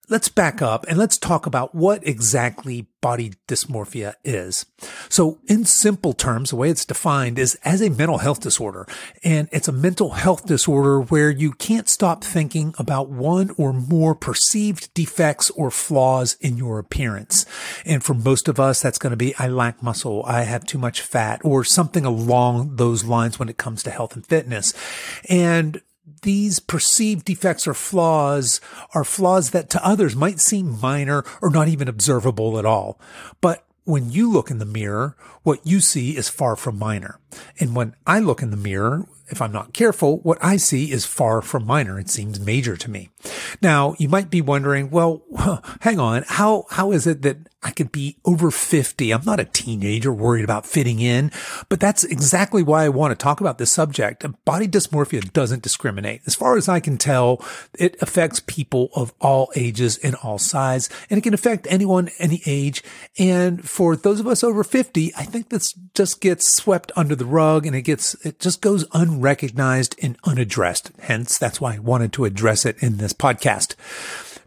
let's 0.09 0.29
back 0.29 0.63
up 0.63 0.87
and 0.89 0.99
let's 0.99 1.19
talk 1.19 1.47
about 1.47 1.75
what 1.75 2.07
exactly 2.07 2.87
body 3.01 3.33
dysmorphia 3.49 4.15
is. 4.25 4.67
So 5.09 5.39
in 5.47 5.65
simple 5.65 6.13
terms, 6.13 6.51
the 6.51 6.57
way 6.57 6.71
it's 6.71 6.85
defined 6.85 7.39
is 7.39 7.57
as 7.65 7.81
a 7.81 7.91
mental 7.91 8.19
health 8.19 8.41
disorder. 8.41 8.87
And 9.25 9.49
it's 9.53 9.69
a 9.69 9.73
mental 9.73 10.11
health 10.11 10.47
disorder 10.47 11.01
where 11.01 11.31
you 11.31 11.53
can't 11.53 11.89
stop 11.89 12.23
thinking 12.23 12.75
about 12.79 13.09
one 13.09 13.51
or 13.57 13.73
more 13.73 14.15
perceived 14.15 14.93
defects 14.95 15.51
or 15.51 15.71
flaws 15.71 16.37
in 16.41 16.57
your 16.57 16.79
appearance. 16.79 17.47
And 17.85 18.03
for 18.03 18.15
most 18.15 18.49
of 18.49 18.61
us, 18.61 18.83
that's 18.83 18.99
going 18.99 19.11
to 19.11 19.17
be, 19.17 19.35
I 19.39 19.49
lack 19.49 19.83
muscle. 19.83 20.25
I 20.27 20.43
have 20.43 20.65
too 20.65 20.79
much 20.79 21.01
fat 21.01 21.41
or 21.45 21.65
something 21.65 22.05
along 22.05 22.77
those 22.77 23.05
lines 23.05 23.39
when 23.39 23.49
it 23.49 23.57
comes 23.57 23.83
to 23.85 23.91
health 23.91 24.15
and 24.15 24.27
fitness. 24.27 24.73
And 25.29 25.81
these 26.23 26.61
perceived 26.61 27.25
defects 27.25 27.67
or 27.67 27.75
flaws 27.75 28.61
are 28.95 29.05
flaws 29.05 29.51
that 29.51 29.71
to 29.71 29.87
others 29.87 30.17
might 30.17 30.41
seem 30.41 30.81
minor 30.81 31.25
or 31.43 31.51
not 31.51 31.69
even 31.69 31.89
observable 31.89 32.59
at 32.59 32.65
all. 32.65 33.01
But 33.41 33.65
when 33.85 34.11
you 34.11 34.31
look 34.31 34.51
in 34.51 34.59
the 34.59 34.65
mirror, 34.65 35.17
what 35.43 35.65
you 35.65 35.81
see 35.81 36.17
is 36.17 36.29
far 36.29 36.57
from 36.57 36.79
minor. 36.79 37.21
And 37.61 37.77
when 37.77 37.95
I 38.07 38.19
look 38.19 38.43
in 38.43 38.51
the 38.51 38.57
mirror, 38.57 39.07
if 39.29 39.41
I'm 39.41 39.53
not 39.53 39.73
careful, 39.73 40.19
what 40.19 40.39
I 40.41 40.57
see 40.57 40.91
is 40.91 41.05
far 41.05 41.43
from 41.43 41.67
minor. 41.67 41.99
It 41.99 42.11
seems 42.11 42.41
major 42.41 42.77
to 42.77 42.91
me. 42.91 43.11
Now, 43.63 43.95
you 43.99 44.09
might 44.09 44.31
be 44.31 44.41
wondering, 44.41 44.91
well, 44.91 45.23
hang 45.81 45.99
on. 45.99 46.25
How, 46.27 46.65
how 46.71 46.93
is 46.93 47.07
it 47.07 47.23
that 47.23 47.49
I 47.67 47.73
could 47.73 47.91
be 47.91 48.17
over 48.25 48.53
50? 48.53 49.13
I'm 49.13 49.25
not 49.25 49.41
a 49.41 49.45
teenager 49.45 50.13
worried 50.13 50.45
about 50.45 50.67
fitting 50.67 51.01
in, 51.01 51.33
but 51.69 51.81
that's 51.81 52.05
exactly 52.05 52.63
why 52.63 52.85
I 52.85 52.91
want 52.91 53.11
to 53.11 53.21
talk 53.21 53.41
about 53.41 53.59
this 53.59 53.73
subject. 53.73 54.25
Body 54.45 54.69
dysmorphia 54.69 55.33
doesn't 55.33 55.65
discriminate. 55.65 56.23
As 56.27 56.37
far 56.37 56.57
as 56.57 56.69
I 56.69 56.79
can 56.79 56.97
tell, 56.97 57.45
it 57.77 58.01
affects 58.01 58.39
people 58.39 58.91
of 58.95 59.13
all 59.21 59.51
ages 59.57 59.99
and 59.99 60.15
all 60.23 60.39
size, 60.39 60.89
and 61.11 61.19
it 61.19 61.23
can 61.23 61.35
affect 61.35 61.67
anyone, 61.69 62.09
any 62.21 62.41
age. 62.47 62.85
And 63.19 63.69
for 63.69 63.97
those 63.97 64.21
of 64.21 64.29
us 64.29 64.45
over 64.45 64.63
50, 64.63 65.13
I 65.17 65.25
think 65.25 65.49
this 65.49 65.73
just 65.93 66.21
gets 66.21 66.53
swept 66.53 66.93
under 66.95 67.17
the 67.17 67.27
rug 67.27 67.67
and 67.67 67.75
it 67.75 67.83
gets, 67.83 68.15
it 68.25 68.39
just 68.39 68.61
goes 68.63 68.87
unrecognized 68.93 69.97
and 70.01 70.17
unaddressed. 70.23 70.93
Hence, 71.01 71.37
that's 71.37 71.61
why 71.61 71.75
I 71.75 71.79
wanted 71.81 72.13
to 72.13 72.27
address 72.27 72.65
it 72.65 72.81
in 72.81 72.99
this 72.99 73.13
podcast. 73.13 73.75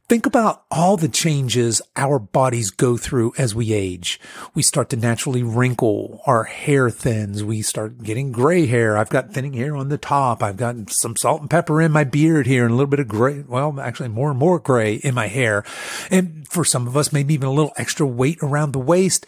Think 0.10 0.26
about 0.26 0.64
all 0.72 0.98
the 0.98 1.08
changes 1.08 1.84
our 1.96 2.18
bodies 2.18 2.72
go 2.72 2.98
through 2.98 3.32
as 3.38 3.54
we 3.54 3.74
age. 3.74 4.20
We 4.56 4.64
start 4.64 4.90
to 4.90 4.98
naturally 4.98 5.44
wrinkle. 5.44 6.24
Our 6.26 6.46
hair 6.46 6.90
thins. 6.90 7.44
We 7.44 7.62
start 7.62 8.02
getting 8.02 8.32
gray 8.32 8.66
hair. 8.66 8.98
I've 8.98 9.12
got 9.12 9.32
thinning 9.32 9.54
hair 9.54 9.76
on 9.76 9.90
the 9.90 10.00
top. 10.00 10.42
I've 10.42 10.58
got 10.58 10.90
some 10.90 11.16
salt 11.16 11.42
and 11.42 11.50
pepper 11.50 11.80
in 11.80 11.92
my 11.92 12.06
beard 12.06 12.48
here 12.48 12.64
and 12.64 12.72
a 12.72 12.76
little 12.76 12.90
bit 12.90 13.00
of 13.00 13.08
gray. 13.08 13.44
Well, 13.48 13.80
actually 13.80 14.10
more 14.10 14.32
and 14.32 14.40
more 14.40 14.58
gray 14.58 14.96
in 14.96 15.14
my 15.14 15.28
hair. 15.28 15.64
And 16.10 16.48
for 16.48 16.66
some 16.66 16.88
of 16.88 16.98
us, 16.98 17.14
maybe 17.14 17.36
even 17.36 17.48
a 17.48 17.54
little 17.54 17.74
extra 17.78 18.08
weight 18.08 18.40
around 18.42 18.72
the 18.72 18.80
waist. 18.80 19.28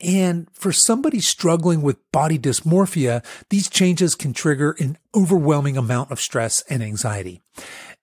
And 0.00 0.48
for 0.54 0.72
somebody 0.72 1.20
struggling 1.20 1.82
with 1.82 2.10
body 2.10 2.38
dysmorphia, 2.38 3.22
these 3.50 3.68
changes 3.68 4.14
can 4.14 4.32
trigger 4.32 4.76
an 4.78 4.96
overwhelming 5.14 5.76
amount 5.76 6.10
of 6.10 6.20
stress 6.20 6.62
and 6.70 6.82
anxiety. 6.82 7.42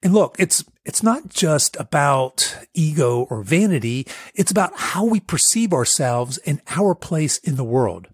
And 0.02 0.14
look, 0.14 0.36
it's, 0.40 0.64
it's 0.90 1.04
not 1.04 1.30
just 1.30 1.78
about 1.80 2.66
ego 2.74 3.28
or 3.30 3.44
vanity. 3.44 4.08
It's 4.34 4.50
about 4.50 4.74
how 4.76 5.06
we 5.06 5.20
perceive 5.20 5.72
ourselves 5.72 6.40
and 6.40 6.64
our 6.72 6.96
place 6.96 7.38
in 7.38 7.58
the 7.58 7.64
world. 7.64 8.08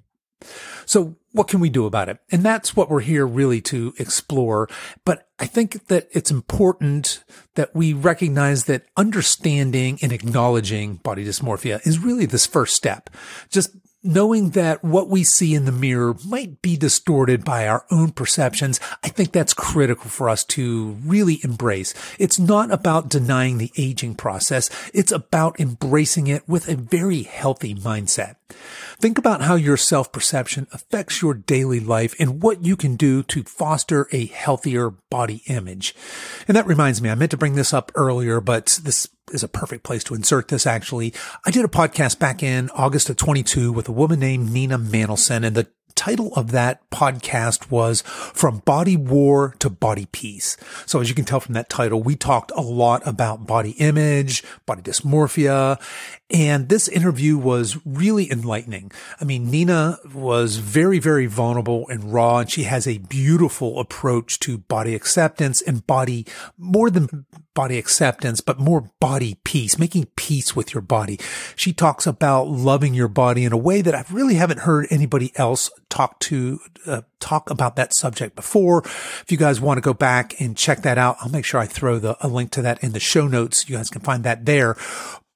So 0.86 1.16
what 1.32 1.48
can 1.48 1.62
we 1.62 1.70
do 1.70 1.86
about 1.86 2.10
it? 2.10 2.20
And 2.34 2.44
that's 2.44 2.76
what 2.76 2.90
we're 2.90 3.00
here 3.00 3.26
really 3.26 3.62
to 3.62 3.94
explore. 3.98 4.68
But 5.06 5.30
I 5.40 5.46
think 5.46 5.88
that 5.88 6.10
it's 6.12 6.32
important 6.32 7.24
that 7.54 7.74
we 7.74 7.94
recognize 7.94 8.66
that 8.66 8.84
understanding 8.98 9.98
and 10.02 10.12
acknowledging 10.12 10.96
body 10.96 11.24
dysmorphia 11.24 11.80
is 11.88 12.00
really 12.00 12.26
this 12.26 12.46
first 12.46 12.76
step. 12.76 13.10
Just 13.50 13.70
knowing 14.06 14.52
that 14.52 14.84
what 14.84 15.10
we 15.10 15.24
see 15.24 15.56
in 15.56 15.66
the 15.66 15.72
mirror 15.72 16.16
might 16.26 16.62
be 16.62 16.78
distorted 16.78 17.44
by 17.44 17.68
our 17.68 17.86
own 17.92 18.12
perceptions, 18.12 18.80
I 19.04 19.10
think 19.10 19.32
that's 19.32 19.54
critical 19.54 20.10
for 20.10 20.30
us 20.30 20.44
to 20.46 20.98
really 21.04 21.40
embrace. 21.44 21.94
It's 22.20 22.40
not 22.40 22.72
about 22.72 23.10
denying 23.10 23.58
the 23.58 23.72
aging 23.78 24.16
process. 24.16 24.70
It's 24.94 25.12
about 25.12 25.60
embracing 25.60 26.28
it 26.28 26.48
with 26.48 26.70
a 26.70 26.76
very 26.76 27.24
healthy 27.24 27.74
mindset. 27.74 28.36
Think 28.98 29.18
about 29.18 29.42
how 29.42 29.56
your 29.56 29.78
self-perception 29.78 30.68
affects 30.72 31.22
your 31.22 31.34
daily 31.34 31.80
life 31.80 32.16
and 32.20 32.42
what 32.42 32.64
you 32.64 32.76
can 32.76 32.96
do 32.96 33.24
to 33.24 33.44
foster 33.44 34.08
a 34.12 34.28
healthier 34.28 34.92
body 35.10 35.42
image. 35.48 35.96
And 36.48 36.56
that 36.56 36.68
reminds 36.68 37.02
me, 37.02 37.10
I 37.10 37.16
meant 37.16 37.32
to 37.32 37.38
bring 37.38 37.56
this 37.56 37.74
up 37.74 37.92
earlier, 37.96 38.40
but 38.40 38.80
this 38.84 39.10
is 39.32 39.44
a 39.44 39.48
perfect 39.48 39.84
place 39.84 40.04
to 40.06 40.16
insert 40.16 40.50
this 40.50 40.68
actually. 40.68 41.14
I 41.46 41.52
did 41.52 41.66
a 41.66 41.70
podcast 41.70 42.20
back 42.20 42.44
in 42.44 42.70
August 42.72 43.10
of 43.10 43.18
22 43.18 43.72
with 43.72 43.90
a 43.90 43.94
woman 43.94 44.20
named 44.20 44.52
Nina 44.52 44.78
Manolson 44.78 45.44
and 45.44 45.56
the 45.56 45.68
title 45.96 46.34
of 46.36 46.52
that 46.52 46.88
podcast 46.90 47.72
was 47.72 48.02
From 48.02 48.60
Body 48.60 48.98
War 48.98 49.56
to 49.60 49.70
Body 49.70 50.08
Peace. 50.12 50.58
So 50.86 51.00
as 51.00 51.10
you 51.10 51.16
can 51.16 51.26
tell 51.26 51.40
from 51.40 51.54
that 51.54 51.70
title, 51.70 52.04
we 52.04 52.16
talked 52.16 52.52
a 52.56 52.62
lot 52.62 53.06
about 53.08 53.48
body 53.48 53.72
image, 53.72 54.44
body 54.66 54.82
dysmorphia, 54.82 55.82
and 56.30 56.70
this 56.70 56.88
interview 56.88 57.38
was 57.38 57.78
really 57.86 58.32
enlightening. 58.32 58.92
I 59.22 59.26
mean, 59.26 59.52
Nina 59.52 60.00
was 60.14 60.58
very, 60.58 60.98
very 60.98 61.28
vulnerable 61.28 61.88
and 61.88 62.12
raw, 62.12 62.40
and 62.40 62.50
she 62.50 62.64
has 62.64 62.88
a 62.88 62.98
beautiful 62.98 63.80
approach 63.80 64.40
to 64.40 64.58
body 64.58 64.96
acceptance 64.96 65.62
and 65.62 65.86
body, 65.86 66.26
more 66.58 66.90
than 66.90 67.28
body 67.54 67.78
acceptance, 67.78 68.42
but 68.42 68.60
more 68.60 68.92
body 69.00 69.38
peace, 69.44 69.78
making 69.78 70.08
peace 70.16 70.56
with 70.56 70.74
your 70.74 70.82
body. 70.82 71.20
She 71.56 71.74
talks 71.74 72.08
about 72.08 72.48
loving 72.48 72.96
your 72.96 73.08
body 73.08 73.46
in 73.46 73.54
a 73.54 73.58
way 73.58 73.82
that 73.82 73.94
I 73.94 74.04
really 74.12 74.36
haven't 74.36 74.62
heard 74.62 74.88
anybody 74.90 75.32
else 75.36 75.70
talk 75.90 76.20
to, 76.22 76.60
uh, 76.88 77.02
talk 77.20 77.52
about 77.52 77.76
that 77.76 77.94
subject 77.94 78.36
before. 78.36 78.82
If 78.84 79.26
you 79.30 79.38
guys 79.38 79.62
want 79.62 79.78
to 79.78 79.82
go 79.82 79.94
back 79.94 80.42
and 80.42 80.58
check 80.58 80.82
that 80.82 80.98
out, 80.98 81.18
I'll 81.22 81.30
make 81.30 81.46
sure 81.46 81.60
I 81.60 81.68
throw 81.68 82.00
the, 82.00 82.18
a 82.20 82.28
link 82.28 82.50
to 82.52 82.64
that 82.64 82.84
in 82.84 82.94
the 82.94 83.00
show 83.00 83.28
notes. 83.28 83.70
You 83.70 83.78
guys 83.78 83.92
can 83.92 84.02
find 84.02 84.24
that 84.24 84.46
there. 84.46 84.76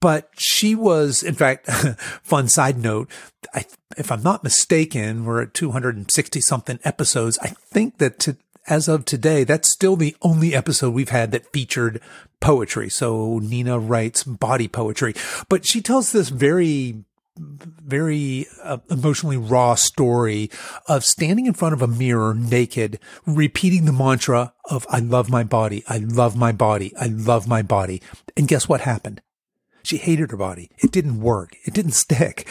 But 0.01 0.29
she 0.37 0.75
was, 0.75 1.23
in 1.23 1.35
fact, 1.35 1.67
fun 2.23 2.47
side 2.47 2.77
note. 2.77 3.09
I, 3.53 3.65
if 3.97 4.11
I'm 4.11 4.23
not 4.23 4.43
mistaken, 4.43 5.25
we're 5.25 5.43
at 5.43 5.53
260 5.53 6.41
something 6.41 6.79
episodes. 6.83 7.37
I 7.41 7.47
think 7.47 7.97
that 7.97 8.19
to, 8.19 8.37
as 8.67 8.87
of 8.87 9.05
today, 9.05 9.43
that's 9.43 9.67
still 9.67 9.95
the 9.95 10.15
only 10.21 10.55
episode 10.55 10.93
we've 10.93 11.09
had 11.09 11.31
that 11.31 11.51
featured 11.51 12.01
poetry. 12.39 12.89
So 12.89 13.39
Nina 13.39 13.79
writes 13.79 14.23
body 14.23 14.67
poetry, 14.67 15.13
but 15.49 15.65
she 15.65 15.81
tells 15.81 16.11
this 16.11 16.29
very 16.29 17.03
very 17.39 18.45
uh, 18.63 18.77
emotionally 18.89 19.37
raw 19.37 19.75
story 19.75 20.49
of 20.87 21.05
standing 21.05 21.45
in 21.45 21.53
front 21.53 21.73
of 21.73 21.81
a 21.81 21.87
mirror 21.87 22.33
naked, 22.33 22.99
repeating 23.25 23.85
the 23.85 23.93
mantra 23.93 24.53
of, 24.65 24.85
I 24.89 24.99
love 24.99 25.29
my 25.29 25.43
body. 25.43 25.83
I 25.87 25.99
love 25.99 26.35
my 26.35 26.51
body. 26.51 26.93
I 26.99 27.07
love 27.07 27.47
my 27.47 27.61
body. 27.61 28.01
And 28.35 28.47
guess 28.47 28.67
what 28.67 28.81
happened? 28.81 29.21
She 29.83 29.97
hated 29.97 30.31
her 30.31 30.37
body. 30.37 30.69
It 30.79 30.91
didn't 30.91 31.21
work. 31.21 31.55
It 31.63 31.73
didn't 31.73 31.91
stick. 31.91 32.47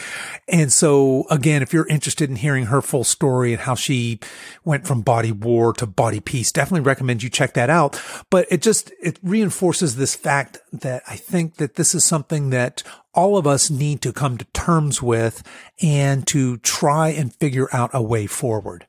And 0.47 0.71
so 0.71 1.25
again, 1.29 1.61
if 1.61 1.73
you're 1.73 1.87
interested 1.87 2.29
in 2.29 2.37
hearing 2.37 2.65
her 2.65 2.81
full 2.81 3.03
story 3.03 3.53
and 3.53 3.61
how 3.61 3.75
she 3.75 4.19
went 4.63 4.87
from 4.87 5.01
body 5.01 5.31
war 5.31 5.73
to 5.73 5.87
body 5.87 6.19
peace, 6.19 6.51
definitely 6.51 6.85
recommend 6.85 7.23
you 7.23 7.29
check 7.29 7.53
that 7.53 7.69
out. 7.69 8.01
But 8.29 8.47
it 8.49 8.61
just, 8.61 8.91
it 9.01 9.19
reinforces 9.23 9.95
this 9.95 10.15
fact 10.15 10.59
that 10.73 11.03
I 11.07 11.15
think 11.15 11.55
that 11.55 11.75
this 11.75 11.95
is 11.95 12.03
something 12.03 12.49
that 12.49 12.83
all 13.13 13.37
of 13.37 13.47
us 13.47 13.69
need 13.69 14.01
to 14.01 14.13
come 14.13 14.37
to 14.37 14.45
terms 14.45 15.01
with 15.01 15.43
and 15.81 16.25
to 16.27 16.57
try 16.57 17.09
and 17.09 17.33
figure 17.35 17.67
out 17.73 17.89
a 17.93 18.01
way 18.01 18.27
forward. 18.27 18.85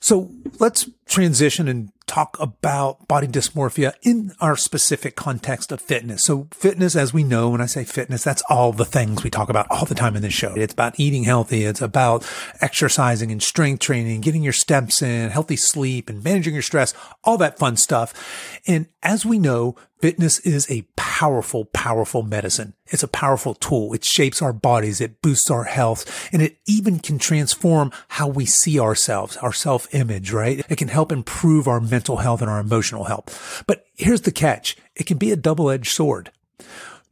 So 0.00 0.30
let's 0.58 0.88
transition 1.06 1.68
and 1.68 1.90
talk 2.08 2.36
about 2.40 3.06
body 3.06 3.26
dysmorphia 3.26 3.92
in 4.02 4.32
our 4.40 4.56
specific 4.56 5.14
context 5.14 5.70
of 5.70 5.80
fitness. 5.80 6.24
So 6.24 6.48
fitness, 6.52 6.96
as 6.96 7.12
we 7.12 7.22
know, 7.22 7.50
when 7.50 7.60
I 7.60 7.66
say 7.66 7.84
fitness, 7.84 8.24
that's 8.24 8.42
all 8.48 8.72
the 8.72 8.84
things 8.84 9.22
we 9.22 9.30
talk 9.30 9.48
about 9.48 9.66
all 9.70 9.84
the 9.84 9.94
time 9.94 10.16
in 10.16 10.22
this 10.22 10.34
show. 10.34 10.54
It's 10.54 10.72
about 10.72 10.98
eating 10.98 11.24
healthy. 11.24 11.64
It's 11.64 11.82
about 11.82 12.28
exercising 12.60 13.30
and 13.30 13.42
strength 13.42 13.80
training, 13.80 14.22
getting 14.22 14.42
your 14.42 14.52
steps 14.52 15.02
in, 15.02 15.30
healthy 15.30 15.56
sleep 15.56 16.08
and 16.08 16.24
managing 16.24 16.54
your 16.54 16.62
stress, 16.62 16.94
all 17.22 17.38
that 17.38 17.58
fun 17.58 17.76
stuff. 17.76 18.60
And 18.66 18.86
as 19.02 19.24
we 19.24 19.38
know, 19.38 19.76
Fitness 20.00 20.38
is 20.40 20.70
a 20.70 20.86
powerful, 20.94 21.64
powerful 21.64 22.22
medicine. 22.22 22.74
It's 22.86 23.02
a 23.02 23.08
powerful 23.08 23.54
tool. 23.54 23.92
It 23.94 24.04
shapes 24.04 24.40
our 24.40 24.52
bodies. 24.52 25.00
It 25.00 25.20
boosts 25.22 25.50
our 25.50 25.64
health 25.64 26.28
and 26.32 26.40
it 26.40 26.58
even 26.66 27.00
can 27.00 27.18
transform 27.18 27.90
how 28.06 28.28
we 28.28 28.46
see 28.46 28.78
ourselves, 28.78 29.36
our 29.38 29.52
self 29.52 29.92
image, 29.92 30.30
right? 30.30 30.64
It 30.68 30.78
can 30.78 30.86
help 30.86 31.10
improve 31.10 31.66
our 31.66 31.80
mental 31.80 31.97
health 32.06 32.40
and 32.40 32.50
our 32.50 32.60
emotional 32.60 33.04
health. 33.04 33.64
But 33.66 33.84
here's 33.94 34.22
the 34.22 34.32
catch. 34.32 34.76
It 34.94 35.06
can 35.06 35.18
be 35.18 35.30
a 35.30 35.36
double 35.36 35.70
edged 35.70 35.92
sword. 35.92 36.30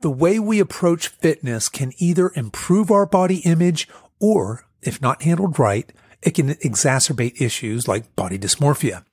The 0.01 0.11
way 0.11 0.39
we 0.39 0.61
approach 0.61 1.09
fitness 1.09 1.69
can 1.69 1.93
either 1.99 2.31
improve 2.35 2.91
our 2.91 3.07
body 3.07 3.39
image 3.39 3.89
or 4.21 4.67
if 4.83 5.01
not 5.03 5.23
handled 5.23 5.59
right, 5.59 5.93
it 6.23 6.35
can 6.35 6.55
exacerbate 6.57 7.41
issues 7.41 7.89
like 7.89 8.15
body 8.17 8.39
dysmorphia. 8.39 9.05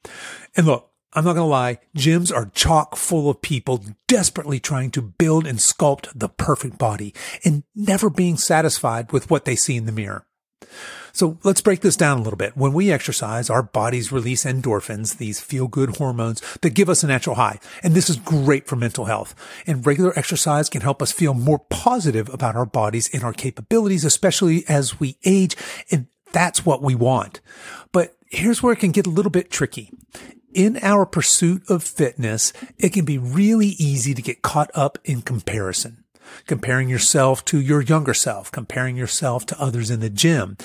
And 0.56 0.66
look, 0.66 0.90
I'm 1.14 1.26
not 1.26 1.34
going 1.34 1.46
to 1.46 1.50
lie, 1.50 1.80
gyms 1.96 2.36
are 2.36 2.52
chock 2.56 2.96
full 2.96 3.30
of 3.30 3.42
people 3.42 3.84
desperately 4.08 4.60
trying 4.60 4.90
to 4.92 5.02
build 5.02 5.46
and 5.46 5.60
sculpt 5.60 6.08
the 6.16 6.30
perfect 6.30 6.78
body 6.78 7.14
and 7.46 7.64
never 7.76 8.10
being 8.10 8.38
satisfied 8.38 9.12
with 9.12 9.30
what 9.30 9.46
they 9.46 9.56
see 9.56 9.76
in 9.76 9.86
the 9.86 9.92
mirror. 9.92 10.26
So 11.16 11.38
let's 11.44 11.62
break 11.62 11.82
this 11.82 11.96
down 11.96 12.18
a 12.18 12.22
little 12.24 12.38
bit. 12.38 12.58
When 12.58 12.74
we 12.74 12.92
exercise, 12.92 13.48
our 13.48 13.62
bodies 13.62 14.12
release 14.12 14.46
endorphins, 14.46 15.18
these 15.18 15.40
feel 15.40 15.68
good 15.68 15.98
hormones 15.98 16.42
that 16.62 16.72
give 16.72 16.90
us 16.90 17.04
a 17.04 17.08
natural 17.08 17.36
high. 17.36 17.60
And 17.84 17.94
this 17.94 18.10
is 18.10 18.16
great 18.16 18.66
for 18.66 18.76
mental 18.76 19.06
health. 19.06 19.36
And 19.68 19.86
regular 19.86 20.18
exercise 20.18 20.70
can 20.70 20.82
help 20.82 21.04
us 21.04 21.12
feel 21.12 21.36
more 21.36 21.60
positive 21.60 22.34
about 22.34 22.56
our 22.56 22.66
bodies 22.66 23.12
and 23.14 23.24
our 23.24 23.32
capabilities, 23.32 24.04
especially 24.04 24.68
as 24.68 25.00
we 25.00 25.18
age. 25.24 25.56
And 25.92 26.08
that's 26.32 26.66
what 26.66 26.82
we 26.82 26.96
want. 26.96 27.42
But 27.92 28.16
here's 28.32 28.64
where 28.64 28.74
it 28.74 28.80
can 28.80 28.92
get 28.92 29.06
a 29.06 29.12
little 29.12 29.32
bit 29.32 29.52
tricky 29.52 29.92
in 30.54 30.78
our 30.84 31.06
pursuit 31.06 31.64
of 31.70 31.84
fitness, 31.84 32.54
it 32.78 32.90
can 32.94 33.06
be 33.06 33.18
really 33.18 33.70
easy 33.80 34.14
to 34.14 34.22
get 34.22 34.42
caught 34.42 34.70
up 34.76 35.00
in 35.04 35.22
comparison 35.24 36.03
comparing 36.48 36.90
yourself 36.90 37.44
to 37.46 37.60
your 37.60 37.82
younger 37.82 38.14
self, 38.14 38.52
comparing 38.52 38.96
yourself 38.96 39.46
to 39.48 39.62
others 39.62 39.90
in 39.90 40.00
the 40.00 40.10
gym. 40.10 40.58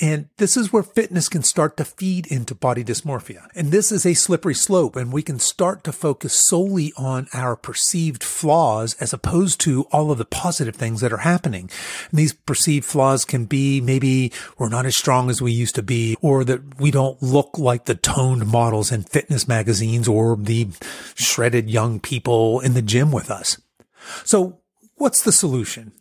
And 0.00 0.28
this 0.38 0.56
is 0.56 0.72
where 0.72 0.82
fitness 0.82 1.28
can 1.28 1.42
start 1.42 1.76
to 1.76 1.84
feed 1.84 2.26
into 2.26 2.54
body 2.54 2.82
dysmorphia. 2.82 3.48
And 3.54 3.70
this 3.70 3.92
is 3.92 4.06
a 4.06 4.14
slippery 4.14 4.54
slope 4.54 4.96
and 4.96 5.12
we 5.12 5.22
can 5.22 5.38
start 5.38 5.84
to 5.84 5.92
focus 5.92 6.32
solely 6.32 6.92
on 6.96 7.28
our 7.34 7.56
perceived 7.56 8.24
flaws 8.24 8.94
as 8.94 9.12
opposed 9.12 9.60
to 9.62 9.82
all 9.92 10.10
of 10.10 10.18
the 10.18 10.24
positive 10.24 10.76
things 10.76 11.00
that 11.00 11.12
are 11.12 11.18
happening. 11.18 11.70
And 12.10 12.18
these 12.18 12.32
perceived 12.32 12.86
flaws 12.86 13.24
can 13.24 13.44
be 13.44 13.80
maybe 13.80 14.32
we're 14.58 14.68
not 14.68 14.86
as 14.86 14.96
strong 14.96 15.28
as 15.28 15.42
we 15.42 15.52
used 15.52 15.74
to 15.74 15.82
be 15.82 16.16
or 16.20 16.44
that 16.44 16.80
we 16.80 16.90
don't 16.90 17.22
look 17.22 17.58
like 17.58 17.84
the 17.84 17.94
toned 17.94 18.46
models 18.46 18.90
in 18.90 19.02
fitness 19.02 19.46
magazines 19.46 20.08
or 20.08 20.36
the 20.36 20.68
shredded 21.14 21.68
young 21.68 22.00
people 22.00 22.60
in 22.60 22.74
the 22.74 22.82
gym 22.82 23.12
with 23.12 23.30
us. 23.30 23.60
So 24.24 24.60
What's 25.00 25.22
the 25.22 25.32
solution? 25.32 25.92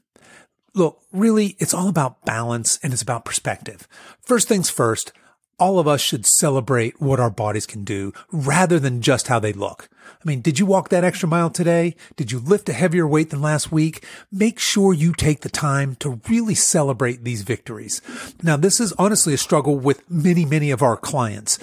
Look, 0.74 1.00
really, 1.14 1.56
it's 1.58 1.74
all 1.74 1.88
about 1.88 2.26
balance 2.26 2.78
and 2.84 2.92
it's 2.92 3.02
about 3.02 3.24
perspective. 3.24 3.88
First 4.20 4.50
things 4.50 4.70
first, 4.70 5.14
all 5.60 5.80
of 5.80 5.88
us 5.88 6.02
should 6.02 6.26
celebrate 6.26 7.00
what 7.02 7.20
our 7.20 7.30
bodies 7.30 7.66
can 7.66 7.84
do 7.84 8.14
rather 8.32 8.80
than 8.80 9.02
just 9.02 9.28
how 9.28 9.40
they 9.40 9.54
look. 9.54 9.90
I 10.10 10.28
mean, 10.28 10.42
did 10.42 10.60
you 10.60 10.66
walk 10.66 10.90
that 10.90 11.06
extra 11.06 11.30
mile 11.30 11.50
today? 11.50 11.96
Did 12.18 12.32
you 12.32 12.40
lift 12.40 12.68
a 12.68 12.74
heavier 12.74 13.08
weight 13.08 13.30
than 13.30 13.42
last 13.42 13.72
week? 13.72 14.04
Make 14.32 14.60
sure 14.60 14.94
you 14.94 15.14
take 15.14 15.42
the 15.42 15.50
time 15.50 15.96
to 15.98 16.20
really 16.28 16.56
celebrate 16.56 17.24
these 17.24 17.44
victories. 17.44 18.02
Now, 18.44 18.58
this 18.58 18.82
is 18.82 18.92
honestly 18.94 19.34
a 19.34 19.38
struggle 19.38 19.78
with 19.78 20.10
many, 20.10 20.44
many 20.44 20.72
of 20.72 20.82
our 20.82 20.98
clients. 20.98 21.58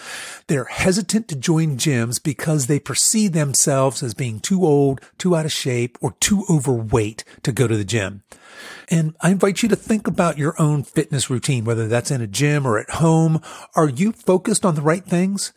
They're 0.47 0.65
hesitant 0.65 1.29
to 1.29 1.37
join 1.37 1.77
gyms 1.77 2.23
because 2.23 2.67
they 2.67 2.79
perceive 2.79 3.33
themselves 3.33 4.03
as 4.03 4.15
being 4.15 4.41
too 4.41 4.65
old, 4.65 5.03
too 5.19 5.37
out 5.37 5.45
of 5.45 5.53
shape, 5.53 5.99
or 6.01 6.15
too 6.21 6.45
overweight 6.49 7.25
to 7.43 7.53
go 7.53 7.67
to 7.67 7.77
the 7.77 7.85
gym. 7.85 8.23
And 8.89 9.15
I 9.21 9.31
invite 9.31 9.63
you 9.63 9.69
to 9.69 9.77
think 9.77 10.07
about 10.07 10.39
your 10.39 10.61
own 10.61 10.83
fitness 10.83 11.29
routine, 11.29 11.65
whether 11.65 11.89
that's 11.89 12.11
in 12.11 12.21
a 12.21 12.27
gym 12.27 12.67
or 12.67 12.79
at 12.79 12.91
home. 12.91 13.41
Are 13.75 13.89
you 13.89 14.13
focused 14.13 14.65
on 14.65 14.75
the 14.75 14.83
right 14.83 15.05
things? 15.05 15.53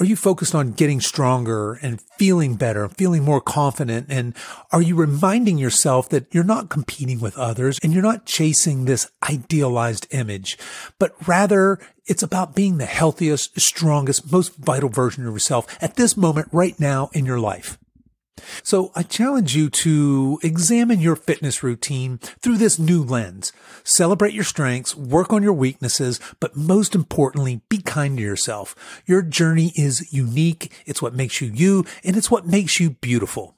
Are 0.00 0.04
you 0.04 0.14
focused 0.14 0.54
on 0.54 0.72
getting 0.72 1.00
stronger 1.00 1.74
and 1.82 2.00
feeling 2.00 2.54
better, 2.54 2.88
feeling 2.88 3.24
more 3.24 3.40
confident? 3.40 4.06
And 4.08 4.32
are 4.70 4.80
you 4.80 4.94
reminding 4.94 5.58
yourself 5.58 6.08
that 6.10 6.32
you're 6.32 6.44
not 6.44 6.68
competing 6.68 7.18
with 7.18 7.36
others 7.36 7.80
and 7.82 7.92
you're 7.92 8.02
not 8.02 8.24
chasing 8.24 8.84
this 8.84 9.10
idealized 9.28 10.06
image, 10.12 10.56
but 11.00 11.16
rather 11.26 11.80
it's 12.06 12.22
about 12.22 12.54
being 12.54 12.78
the 12.78 12.86
healthiest, 12.86 13.60
strongest, 13.60 14.30
most 14.30 14.54
vital 14.54 14.88
version 14.88 15.26
of 15.26 15.32
yourself 15.32 15.66
at 15.82 15.96
this 15.96 16.16
moment 16.16 16.48
right 16.52 16.78
now 16.78 17.10
in 17.12 17.26
your 17.26 17.40
life. 17.40 17.76
So 18.62 18.92
I 18.94 19.02
challenge 19.02 19.56
you 19.56 19.70
to 19.70 20.38
examine 20.42 21.00
your 21.00 21.16
fitness 21.16 21.62
routine 21.62 22.18
through 22.18 22.58
this 22.58 22.78
new 22.78 23.02
lens. 23.02 23.52
Celebrate 23.84 24.34
your 24.34 24.44
strengths, 24.44 24.96
work 24.96 25.32
on 25.32 25.42
your 25.42 25.52
weaknesses, 25.52 26.20
but 26.40 26.56
most 26.56 26.94
importantly, 26.94 27.62
be 27.68 27.78
kind 27.78 28.16
to 28.16 28.22
yourself. 28.22 28.74
Your 29.06 29.22
journey 29.22 29.72
is 29.76 30.12
unique. 30.12 30.72
It's 30.86 31.02
what 31.02 31.14
makes 31.14 31.40
you 31.40 31.50
you 31.52 31.84
and 32.04 32.16
it's 32.16 32.30
what 32.30 32.46
makes 32.46 32.80
you 32.80 32.90
beautiful. 32.90 33.56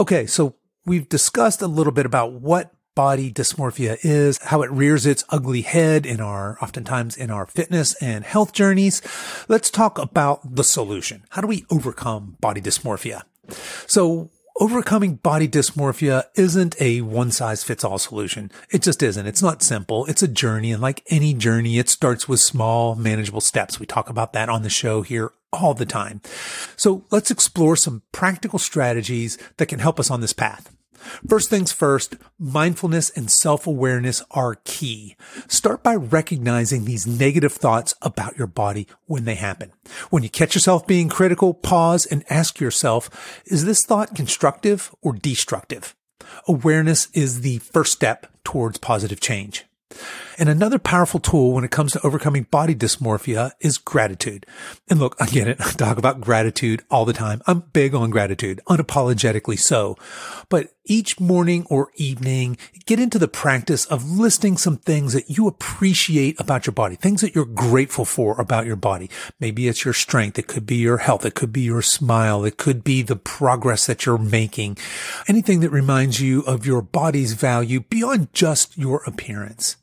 Okay. 0.00 0.26
So 0.26 0.56
we've 0.84 1.08
discussed 1.08 1.62
a 1.62 1.66
little 1.66 1.92
bit 1.92 2.06
about 2.06 2.32
what 2.32 2.72
body 2.94 3.32
dysmorphia 3.32 3.96
is, 4.02 4.38
how 4.42 4.62
it 4.62 4.70
rears 4.70 5.06
its 5.06 5.24
ugly 5.30 5.62
head 5.62 6.04
in 6.04 6.20
our, 6.20 6.58
oftentimes 6.62 7.16
in 7.16 7.30
our 7.30 7.46
fitness 7.46 7.94
and 8.02 8.24
health 8.24 8.52
journeys. 8.52 9.00
Let's 9.48 9.70
talk 9.70 9.98
about 9.98 10.56
the 10.56 10.64
solution. 10.64 11.24
How 11.30 11.40
do 11.40 11.48
we 11.48 11.64
overcome 11.70 12.36
body 12.40 12.60
dysmorphia? 12.60 13.22
So 13.86 14.30
overcoming 14.56 15.16
body 15.16 15.48
dysmorphia 15.48 16.24
isn't 16.34 16.80
a 16.80 17.00
one 17.00 17.30
size 17.30 17.64
fits 17.64 17.84
all 17.84 17.98
solution. 17.98 18.50
It 18.70 18.82
just 18.82 19.02
isn't. 19.02 19.26
It's 19.26 19.42
not 19.42 19.62
simple. 19.62 20.06
It's 20.06 20.22
a 20.22 20.28
journey. 20.28 20.72
And 20.72 20.82
like 20.82 21.02
any 21.08 21.34
journey, 21.34 21.78
it 21.78 21.88
starts 21.88 22.28
with 22.28 22.40
small, 22.40 22.94
manageable 22.94 23.40
steps. 23.40 23.80
We 23.80 23.86
talk 23.86 24.08
about 24.08 24.32
that 24.32 24.48
on 24.48 24.62
the 24.62 24.70
show 24.70 25.02
here 25.02 25.32
all 25.52 25.74
the 25.74 25.86
time. 25.86 26.20
So 26.76 27.04
let's 27.10 27.30
explore 27.30 27.76
some 27.76 28.02
practical 28.12 28.58
strategies 28.58 29.38
that 29.58 29.66
can 29.66 29.78
help 29.80 30.00
us 30.00 30.10
on 30.10 30.20
this 30.20 30.32
path. 30.32 30.74
First 31.28 31.50
things 31.50 31.72
first, 31.72 32.16
mindfulness 32.38 33.10
and 33.10 33.30
self-awareness 33.30 34.22
are 34.30 34.56
key. 34.64 35.16
Start 35.48 35.82
by 35.82 35.94
recognizing 35.94 36.84
these 36.84 37.06
negative 37.06 37.52
thoughts 37.52 37.94
about 38.02 38.36
your 38.36 38.46
body 38.46 38.86
when 39.06 39.24
they 39.24 39.34
happen. 39.34 39.72
When 40.10 40.22
you 40.22 40.28
catch 40.28 40.54
yourself 40.54 40.86
being 40.86 41.08
critical, 41.08 41.54
pause 41.54 42.06
and 42.06 42.24
ask 42.30 42.60
yourself, 42.60 43.42
is 43.46 43.64
this 43.64 43.84
thought 43.84 44.14
constructive 44.14 44.94
or 45.02 45.12
destructive? 45.12 45.94
Awareness 46.48 47.08
is 47.12 47.40
the 47.40 47.58
first 47.58 47.92
step 47.92 48.26
towards 48.44 48.78
positive 48.78 49.20
change. 49.20 49.64
And 50.38 50.48
another 50.48 50.78
powerful 50.78 51.20
tool 51.20 51.52
when 51.52 51.64
it 51.64 51.70
comes 51.70 51.92
to 51.92 52.06
overcoming 52.06 52.44
body 52.44 52.74
dysmorphia 52.74 53.52
is 53.60 53.78
gratitude. 53.78 54.46
And 54.88 54.98
look, 54.98 55.16
I 55.20 55.26
get 55.26 55.48
it. 55.48 55.60
I 55.60 55.72
talk 55.72 55.98
about 55.98 56.20
gratitude 56.20 56.82
all 56.90 57.04
the 57.04 57.12
time. 57.12 57.42
I'm 57.46 57.60
big 57.72 57.94
on 57.94 58.10
gratitude, 58.10 58.60
unapologetically 58.68 59.58
so. 59.58 59.96
But 60.48 60.72
each 60.84 61.20
morning 61.20 61.64
or 61.70 61.90
evening, 61.94 62.56
get 62.86 62.98
into 62.98 63.18
the 63.18 63.28
practice 63.28 63.84
of 63.86 64.10
listing 64.10 64.56
some 64.56 64.76
things 64.76 65.12
that 65.12 65.30
you 65.30 65.46
appreciate 65.46 66.38
about 66.40 66.66
your 66.66 66.72
body, 66.72 66.96
things 66.96 67.20
that 67.20 67.34
you're 67.34 67.44
grateful 67.44 68.04
for 68.04 68.40
about 68.40 68.66
your 68.66 68.76
body. 68.76 69.08
Maybe 69.38 69.68
it's 69.68 69.84
your 69.84 69.94
strength. 69.94 70.38
It 70.38 70.48
could 70.48 70.66
be 70.66 70.76
your 70.76 70.98
health. 70.98 71.24
It 71.24 71.34
could 71.34 71.52
be 71.52 71.62
your 71.62 71.82
smile. 71.82 72.44
It 72.44 72.56
could 72.56 72.82
be 72.82 73.02
the 73.02 73.16
progress 73.16 73.86
that 73.86 74.06
you're 74.06 74.18
making. 74.18 74.76
Anything 75.28 75.60
that 75.60 75.70
reminds 75.70 76.20
you 76.20 76.40
of 76.42 76.66
your 76.66 76.82
body's 76.82 77.34
value 77.34 77.80
beyond 77.80 78.32
just 78.32 78.76
your 78.76 79.02
appearance. 79.04 79.76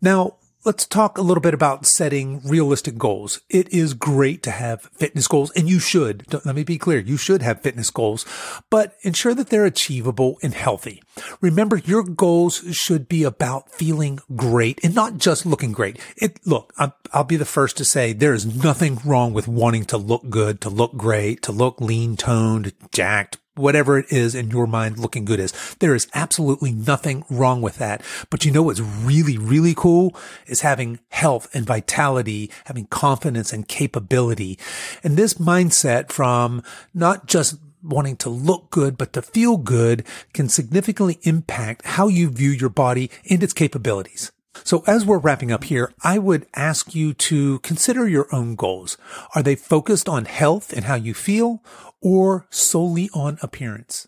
Now, 0.00 0.36
let's 0.64 0.86
talk 0.86 1.18
a 1.18 1.22
little 1.22 1.42
bit 1.42 1.52
about 1.52 1.84
setting 1.84 2.40
realistic 2.42 2.96
goals. 2.96 3.40
It 3.50 3.70
is 3.72 3.92
great 3.92 4.42
to 4.44 4.50
have 4.50 4.82
fitness 4.94 5.28
goals 5.28 5.50
and 5.52 5.68
you 5.68 5.78
should, 5.78 6.24
let 6.32 6.54
me 6.54 6.64
be 6.64 6.78
clear, 6.78 7.00
you 7.00 7.16
should 7.16 7.42
have 7.42 7.60
fitness 7.60 7.90
goals, 7.90 8.24
but 8.70 8.96
ensure 9.02 9.34
that 9.34 9.50
they're 9.50 9.66
achievable 9.66 10.38
and 10.42 10.54
healthy. 10.54 11.02
Remember 11.40 11.76
your 11.76 12.02
goals 12.02 12.62
should 12.72 13.08
be 13.08 13.24
about 13.24 13.70
feeling 13.70 14.20
great 14.34 14.82
and 14.82 14.94
not 14.94 15.18
just 15.18 15.44
looking 15.44 15.72
great. 15.72 15.98
It, 16.16 16.40
look, 16.46 16.72
I'll, 16.78 16.96
I'll 17.12 17.24
be 17.24 17.36
the 17.36 17.44
first 17.44 17.76
to 17.76 17.84
say 17.84 18.12
there 18.12 18.34
is 18.34 18.64
nothing 18.64 18.98
wrong 19.04 19.34
with 19.34 19.46
wanting 19.46 19.84
to 19.86 19.98
look 19.98 20.30
good, 20.30 20.62
to 20.62 20.70
look 20.70 20.96
great, 20.96 21.42
to 21.42 21.52
look 21.52 21.80
lean 21.80 22.16
toned, 22.16 22.72
jacked, 22.90 23.38
whatever 23.54 23.98
it 23.98 24.12
is 24.12 24.34
in 24.34 24.50
your 24.50 24.66
mind 24.66 24.98
looking 24.98 25.24
good 25.24 25.40
is. 25.40 25.52
There 25.78 25.94
is 25.94 26.08
absolutely 26.14 26.72
nothing 26.72 27.24
wrong 27.30 27.62
with 27.62 27.76
that. 27.76 28.02
But 28.30 28.44
you 28.44 28.50
know 28.50 28.62
what's 28.62 28.80
really, 28.80 29.38
really 29.38 29.74
cool 29.74 30.16
is 30.46 30.60
having 30.62 30.98
health 31.10 31.48
and 31.54 31.66
vitality, 31.66 32.50
having 32.64 32.86
confidence 32.86 33.52
and 33.52 33.68
capability. 33.68 34.58
And 35.02 35.16
this 35.16 35.34
mindset 35.34 36.10
from 36.10 36.62
not 36.92 37.26
just 37.26 37.56
wanting 37.82 38.16
to 38.16 38.30
look 38.30 38.70
good, 38.70 38.96
but 38.96 39.12
to 39.12 39.22
feel 39.22 39.56
good 39.56 40.04
can 40.32 40.48
significantly 40.48 41.18
impact 41.22 41.84
how 41.84 42.08
you 42.08 42.30
view 42.30 42.50
your 42.50 42.70
body 42.70 43.10
and 43.28 43.42
its 43.42 43.52
capabilities. 43.52 44.32
So 44.62 44.84
as 44.86 45.04
we're 45.04 45.18
wrapping 45.18 45.50
up 45.50 45.64
here, 45.64 45.92
I 46.02 46.18
would 46.18 46.46
ask 46.54 46.94
you 46.94 47.12
to 47.14 47.58
consider 47.58 48.08
your 48.08 48.32
own 48.32 48.54
goals. 48.54 48.96
Are 49.34 49.42
they 49.42 49.56
focused 49.56 50.08
on 50.08 50.24
health 50.26 50.72
and 50.72 50.84
how 50.84 50.94
you 50.94 51.12
feel 51.12 51.62
or 52.04 52.46
solely 52.50 53.10
on 53.12 53.38
appearance? 53.42 54.06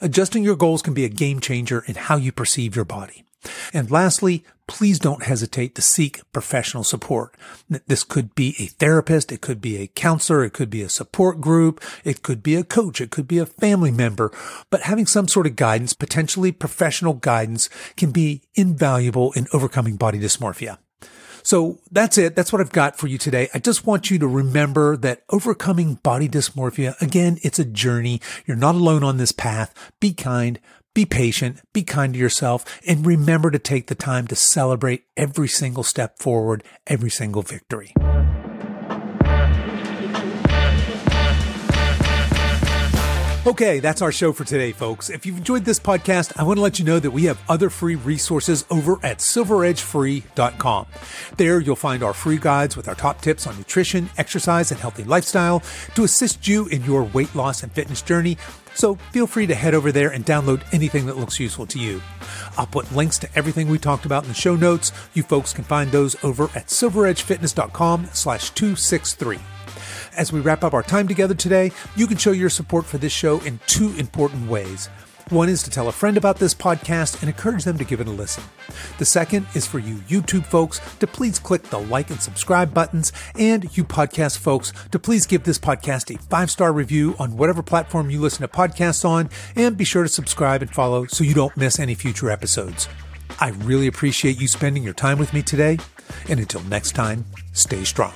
Adjusting 0.00 0.42
your 0.42 0.56
goals 0.56 0.82
can 0.82 0.94
be 0.94 1.04
a 1.04 1.08
game 1.08 1.38
changer 1.38 1.84
in 1.86 1.94
how 1.94 2.16
you 2.16 2.32
perceive 2.32 2.74
your 2.74 2.84
body. 2.84 3.22
And 3.72 3.90
lastly, 3.90 4.44
please 4.66 4.98
don't 4.98 5.22
hesitate 5.22 5.74
to 5.76 5.82
seek 5.82 6.20
professional 6.32 6.82
support. 6.82 7.36
This 7.86 8.02
could 8.02 8.34
be 8.34 8.56
a 8.58 8.66
therapist. 8.66 9.30
It 9.30 9.40
could 9.40 9.60
be 9.60 9.76
a 9.76 9.86
counselor. 9.86 10.44
It 10.44 10.52
could 10.52 10.70
be 10.70 10.82
a 10.82 10.88
support 10.88 11.40
group. 11.40 11.80
It 12.02 12.22
could 12.22 12.42
be 12.42 12.56
a 12.56 12.64
coach. 12.64 13.00
It 13.00 13.10
could 13.10 13.28
be 13.28 13.38
a 13.38 13.46
family 13.46 13.92
member, 13.92 14.32
but 14.70 14.82
having 14.82 15.06
some 15.06 15.28
sort 15.28 15.46
of 15.46 15.54
guidance, 15.54 15.92
potentially 15.92 16.50
professional 16.50 17.14
guidance 17.14 17.68
can 17.96 18.10
be 18.10 18.42
invaluable 18.54 19.32
in 19.32 19.46
overcoming 19.52 19.96
body 19.96 20.18
dysmorphia. 20.18 20.78
So 21.46 21.78
that's 21.92 22.18
it. 22.18 22.34
That's 22.34 22.52
what 22.52 22.60
I've 22.60 22.72
got 22.72 22.98
for 22.98 23.06
you 23.06 23.18
today. 23.18 23.48
I 23.54 23.60
just 23.60 23.86
want 23.86 24.10
you 24.10 24.18
to 24.18 24.26
remember 24.26 24.96
that 24.96 25.22
overcoming 25.30 25.94
body 25.94 26.28
dysmorphia, 26.28 27.00
again, 27.00 27.38
it's 27.42 27.60
a 27.60 27.64
journey. 27.64 28.20
You're 28.46 28.56
not 28.56 28.74
alone 28.74 29.04
on 29.04 29.18
this 29.18 29.30
path. 29.30 29.72
Be 30.00 30.12
kind, 30.12 30.58
be 30.92 31.06
patient, 31.06 31.60
be 31.72 31.84
kind 31.84 32.14
to 32.14 32.18
yourself, 32.18 32.64
and 32.84 33.06
remember 33.06 33.52
to 33.52 33.60
take 33.60 33.86
the 33.86 33.94
time 33.94 34.26
to 34.26 34.34
celebrate 34.34 35.04
every 35.16 35.46
single 35.46 35.84
step 35.84 36.18
forward, 36.18 36.64
every 36.88 37.10
single 37.10 37.42
victory. 37.42 37.94
Okay, 43.46 43.78
that's 43.78 44.02
our 44.02 44.10
show 44.10 44.32
for 44.32 44.42
today, 44.42 44.72
folks. 44.72 45.08
If 45.08 45.24
you've 45.24 45.38
enjoyed 45.38 45.64
this 45.64 45.78
podcast, 45.78 46.32
I 46.36 46.42
want 46.42 46.56
to 46.56 46.62
let 46.62 46.80
you 46.80 46.84
know 46.84 46.98
that 46.98 47.12
we 47.12 47.26
have 47.26 47.40
other 47.48 47.70
free 47.70 47.94
resources 47.94 48.64
over 48.70 48.98
at 49.04 49.18
silveredgefree.com. 49.18 50.86
There 51.36 51.60
you'll 51.60 51.76
find 51.76 52.02
our 52.02 52.12
free 52.12 52.38
guides 52.38 52.76
with 52.76 52.88
our 52.88 52.96
top 52.96 53.20
tips 53.20 53.46
on 53.46 53.56
nutrition, 53.56 54.10
exercise, 54.18 54.72
and 54.72 54.80
healthy 54.80 55.04
lifestyle 55.04 55.62
to 55.94 56.02
assist 56.02 56.48
you 56.48 56.66
in 56.66 56.82
your 56.82 57.04
weight 57.04 57.36
loss 57.36 57.62
and 57.62 57.70
fitness 57.70 58.02
journey. 58.02 58.36
So 58.74 58.96
feel 59.12 59.28
free 59.28 59.46
to 59.46 59.54
head 59.54 59.74
over 59.74 59.92
there 59.92 60.10
and 60.10 60.26
download 60.26 60.62
anything 60.74 61.06
that 61.06 61.16
looks 61.16 61.38
useful 61.38 61.66
to 61.66 61.78
you. 61.78 62.02
I'll 62.58 62.66
put 62.66 62.90
links 62.90 63.16
to 63.20 63.28
everything 63.36 63.68
we 63.68 63.78
talked 63.78 64.06
about 64.06 64.24
in 64.24 64.28
the 64.28 64.34
show 64.34 64.56
notes. 64.56 64.90
You 65.14 65.22
folks 65.22 65.52
can 65.52 65.62
find 65.62 65.92
those 65.92 66.16
over 66.24 66.46
at 66.56 66.66
silveredgefitness.com 66.66 68.08
slash 68.12 68.50
263. 68.50 69.38
As 70.16 70.32
we 70.32 70.40
wrap 70.40 70.64
up 70.64 70.72
our 70.72 70.82
time 70.82 71.06
together 71.06 71.34
today, 71.34 71.70
you 71.94 72.06
can 72.06 72.16
show 72.16 72.32
your 72.32 72.48
support 72.48 72.86
for 72.86 72.96
this 72.96 73.12
show 73.12 73.38
in 73.40 73.60
two 73.66 73.94
important 73.98 74.48
ways. 74.48 74.86
One 75.28 75.48
is 75.48 75.62
to 75.64 75.70
tell 75.70 75.88
a 75.88 75.92
friend 75.92 76.16
about 76.16 76.38
this 76.38 76.54
podcast 76.54 77.20
and 77.20 77.28
encourage 77.28 77.64
them 77.64 77.76
to 77.78 77.84
give 77.84 78.00
it 78.00 78.06
a 78.06 78.12
listen. 78.12 78.44
The 78.98 79.04
second 79.04 79.46
is 79.54 79.66
for 79.66 79.78
you 79.78 79.96
YouTube 80.08 80.46
folks 80.46 80.80
to 81.00 81.06
please 81.06 81.38
click 81.38 81.64
the 81.64 81.80
like 81.80 82.10
and 82.10 82.20
subscribe 82.20 82.72
buttons, 82.72 83.12
and 83.38 83.76
you 83.76 83.84
podcast 83.84 84.38
folks 84.38 84.72
to 84.90 84.98
please 84.98 85.26
give 85.26 85.42
this 85.42 85.58
podcast 85.58 86.14
a 86.14 86.18
five 86.18 86.50
star 86.50 86.72
review 86.72 87.14
on 87.18 87.36
whatever 87.36 87.62
platform 87.62 88.08
you 88.08 88.20
listen 88.20 88.42
to 88.42 88.48
podcasts 88.48 89.04
on, 89.04 89.28
and 89.54 89.76
be 89.76 89.84
sure 89.84 90.04
to 90.04 90.08
subscribe 90.08 90.62
and 90.62 90.72
follow 90.72 91.04
so 91.06 91.24
you 91.24 91.34
don't 91.34 91.56
miss 91.56 91.78
any 91.78 91.94
future 91.94 92.30
episodes. 92.30 92.88
I 93.38 93.50
really 93.50 93.88
appreciate 93.88 94.40
you 94.40 94.48
spending 94.48 94.82
your 94.82 94.94
time 94.94 95.18
with 95.18 95.34
me 95.34 95.42
today, 95.42 95.78
and 96.30 96.40
until 96.40 96.62
next 96.62 96.92
time, 96.92 97.26
stay 97.52 97.84
strong. 97.84 98.14